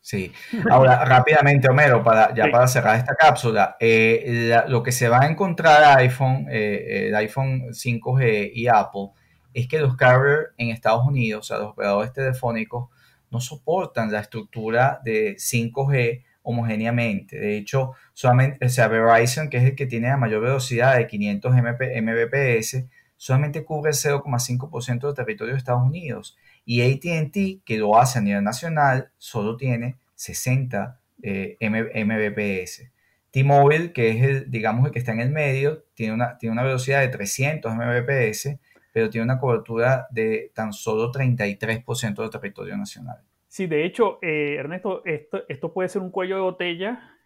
Sí. 0.00 0.32
Ahora, 0.70 1.04
rápidamente, 1.04 1.68
Homero, 1.68 2.02
para, 2.02 2.34
ya 2.34 2.50
para 2.50 2.66
cerrar 2.66 2.96
esta 2.96 3.14
cápsula, 3.14 3.76
eh, 3.80 4.62
lo 4.68 4.82
que 4.82 4.92
se 4.92 5.08
va 5.08 5.22
a 5.22 5.26
encontrar 5.26 5.98
iPhone, 5.98 6.46
eh, 6.50 7.08
el 7.08 7.14
iPhone 7.16 7.68
5G 7.72 8.50
y 8.54 8.68
Apple, 8.68 9.10
es 9.54 9.68
que 9.68 9.78
los 9.78 9.96
carriers 9.96 10.50
en 10.56 10.70
Estados 10.70 11.06
Unidos, 11.06 11.40
o 11.40 11.42
sea, 11.42 11.58
los 11.58 11.72
operadores 11.72 12.12
telefónicos, 12.12 12.88
no 13.30 13.40
soportan 13.40 14.10
la 14.10 14.20
estructura 14.20 15.00
de 15.04 15.36
5G 15.36 16.24
homogéneamente. 16.42 17.38
De 17.38 17.58
hecho, 17.58 17.92
solamente, 18.14 18.64
o 18.64 18.68
sea, 18.70 18.88
Verizon, 18.88 19.50
que 19.50 19.58
es 19.58 19.64
el 19.64 19.76
que 19.76 19.86
tiene 19.86 20.08
la 20.08 20.16
mayor 20.16 20.40
velocidad 20.40 20.96
de 20.96 21.06
500 21.06 21.52
Mbps, 21.54 22.84
solamente 23.16 23.64
cubre 23.64 23.90
el 23.90 23.96
0,5% 23.96 25.06
del 25.06 25.14
territorio 25.14 25.52
de 25.52 25.58
Estados 25.58 25.82
Unidos. 25.82 26.38
Y 26.70 26.82
ATT, 26.82 27.64
que 27.64 27.78
lo 27.78 27.98
hace 27.98 28.18
a 28.18 28.20
nivel 28.20 28.44
nacional, 28.44 29.08
solo 29.16 29.56
tiene 29.56 29.96
60 30.16 31.00
eh, 31.22 31.56
Mbps. 31.62 32.92
T-Mobile, 33.30 33.94
que 33.94 34.10
es 34.10 34.22
el, 34.22 34.50
digamos, 34.50 34.84
el 34.84 34.92
que 34.92 34.98
está 34.98 35.12
en 35.12 35.20
el 35.20 35.30
medio, 35.30 35.84
tiene 35.94 36.12
una, 36.12 36.36
tiene 36.36 36.52
una 36.52 36.64
velocidad 36.64 37.00
de 37.00 37.08
300 37.08 37.74
Mbps, 37.74 38.58
pero 38.92 39.08
tiene 39.08 39.24
una 39.24 39.38
cobertura 39.38 40.08
de 40.10 40.52
tan 40.54 40.74
solo 40.74 41.10
33% 41.10 42.16
del 42.16 42.28
territorio 42.28 42.76
nacional. 42.76 43.16
Sí, 43.46 43.66
de 43.66 43.86
hecho, 43.86 44.18
eh, 44.20 44.56
Ernesto, 44.58 45.02
esto, 45.06 45.44
esto 45.48 45.72
puede 45.72 45.88
ser 45.88 46.02
un 46.02 46.10
cuello 46.10 46.36
de 46.36 46.42
botella 46.42 47.16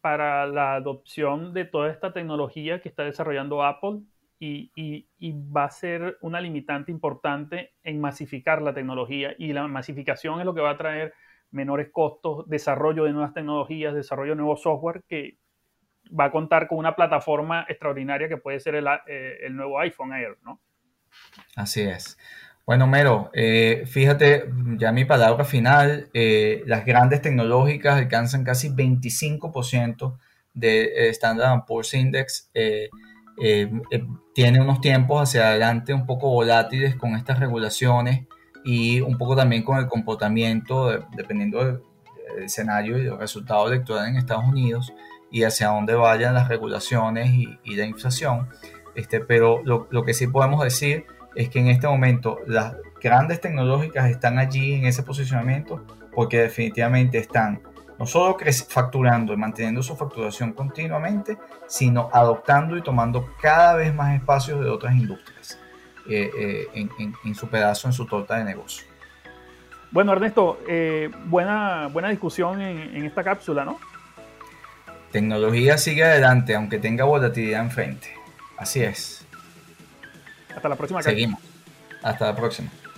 para 0.00 0.46
la 0.46 0.76
adopción 0.76 1.52
de 1.52 1.64
toda 1.64 1.90
esta 1.90 2.12
tecnología 2.12 2.80
que 2.80 2.88
está 2.88 3.02
desarrollando 3.02 3.64
Apple 3.64 4.02
y, 4.44 5.06
y, 5.20 5.32
va 5.56 5.64
a 5.66 5.70
ser 5.70 6.18
una 6.20 6.40
limitante 6.40 6.90
importante 6.90 7.74
en 7.84 8.00
masificar 8.00 8.60
la 8.60 8.74
tecnología 8.74 9.36
y 9.38 9.52
la 9.52 9.68
masificación 9.68 10.40
es 10.40 10.46
lo 10.46 10.52
que 10.52 10.60
va 10.60 10.70
a 10.70 10.76
traer 10.76 11.14
menores 11.52 11.90
costos, 11.92 12.48
desarrollo 12.48 13.04
de 13.04 13.12
nuevas 13.12 13.34
tecnologías, 13.34 13.94
desarrollo 13.94 14.32
de 14.32 14.36
nuevo 14.36 14.56
software 14.56 15.04
que 15.06 15.38
va 16.18 16.24
a 16.24 16.32
contar 16.32 16.66
con 16.66 16.78
una 16.78 16.96
plataforma 16.96 17.64
extraordinaria 17.68 18.28
que 18.28 18.36
puede 18.36 18.58
ser 18.58 18.74
el, 18.74 18.88
eh, 19.06 19.38
el 19.42 19.54
nuevo 19.54 19.78
iPhone 19.78 20.12
Air, 20.12 20.36
¿no? 20.42 20.60
Así 21.54 21.82
es. 21.82 22.18
Bueno, 22.66 22.88
Mero, 22.88 23.30
eh, 23.34 23.84
fíjate, 23.86 24.46
ya 24.76 24.90
mi 24.90 25.04
palabra 25.04 25.44
final, 25.44 26.08
eh, 26.14 26.64
las 26.66 26.84
grandes 26.84 27.22
tecnológicas 27.22 27.96
alcanzan 27.96 28.42
casi 28.42 28.70
25% 28.70 30.18
de 30.52 31.10
Standard 31.10 31.64
Poor's 31.64 31.94
Index. 31.94 32.50
Tiene 34.34 34.60
unos 34.60 34.80
tiempos 34.80 35.22
hacia 35.22 35.48
adelante 35.48 35.92
un 35.92 36.06
poco 36.06 36.30
volátiles 36.30 36.96
con 36.96 37.16
estas 37.16 37.38
regulaciones 37.38 38.26
y 38.64 39.00
un 39.00 39.18
poco 39.18 39.36
también 39.36 39.62
con 39.62 39.78
el 39.78 39.88
comportamiento, 39.88 41.06
dependiendo 41.16 41.64
del, 41.64 41.82
escenario 42.38 42.96
y 42.96 43.04
del 43.04 43.18
resultado 43.18 43.68
electoral 43.68 44.08
en 44.08 44.16
Estados 44.16 44.44
Unidos 44.46 44.94
y 45.30 45.42
hacia 45.42 45.68
dónde 45.68 45.94
vayan 45.94 46.32
las 46.32 46.48
regulaciones 46.48 47.30
y, 47.30 47.76
la 47.76 47.84
inflación. 47.84 48.48
Este, 48.94 49.20
pero 49.20 49.60
lo, 49.64 49.86
lo, 49.90 50.02
que 50.02 50.14
sí 50.14 50.26
podemos 50.28 50.64
decir 50.64 51.04
es 51.34 51.50
que 51.50 51.58
en 51.58 51.68
este 51.68 51.86
momento 51.86 52.38
las 52.46 52.76
grandes 53.02 53.40
tecnológicas 53.40 54.10
están 54.10 54.38
allí 54.38 54.74
en 54.74 54.86
ese 54.86 55.02
posicionamiento 55.02 55.84
porque 56.14 56.38
definitivamente 56.38 57.18
están 57.18 57.60
no 57.98 58.06
solo 58.06 58.36
facturando 58.68 59.32
y 59.32 59.36
manteniendo 59.36 59.82
su 59.82 59.96
facturación 59.96 60.52
continuamente, 60.52 61.38
sino 61.66 62.10
adoptando 62.12 62.76
y 62.76 62.82
tomando 62.82 63.34
cada 63.40 63.74
vez 63.74 63.94
más 63.94 64.14
espacios 64.14 64.60
de 64.60 64.70
otras 64.70 64.94
industrias 64.94 65.58
eh, 66.08 66.30
eh, 66.74 66.88
en, 67.24 67.34
su 67.34 67.48
pedazo, 67.48 67.86
en 67.88 67.92
su 67.92 68.06
torta 68.06 68.36
de 68.36 68.44
negocio. 68.44 68.86
Bueno, 69.90 70.12
Ernesto, 70.12 70.58
eh, 70.66 71.10
buena, 71.26 71.88
buena 71.92 72.08
discusión 72.08 72.60
en, 72.60 72.96
en 72.96 73.04
esta 73.04 73.22
cápsula, 73.22 73.64
¿no? 73.64 73.78
Tecnología 75.10 75.76
sigue 75.76 76.04
adelante, 76.04 76.54
aunque 76.54 76.78
tenga 76.78 77.04
volatilidad 77.04 77.60
enfrente. 77.60 78.08
Así 78.56 78.82
es. 78.82 79.26
Hasta 80.56 80.68
la 80.68 80.76
próxima. 80.76 81.02
Seguimos. 81.02 81.40
Hasta 82.02 82.26
la 82.26 82.36
próxima. 82.36 82.70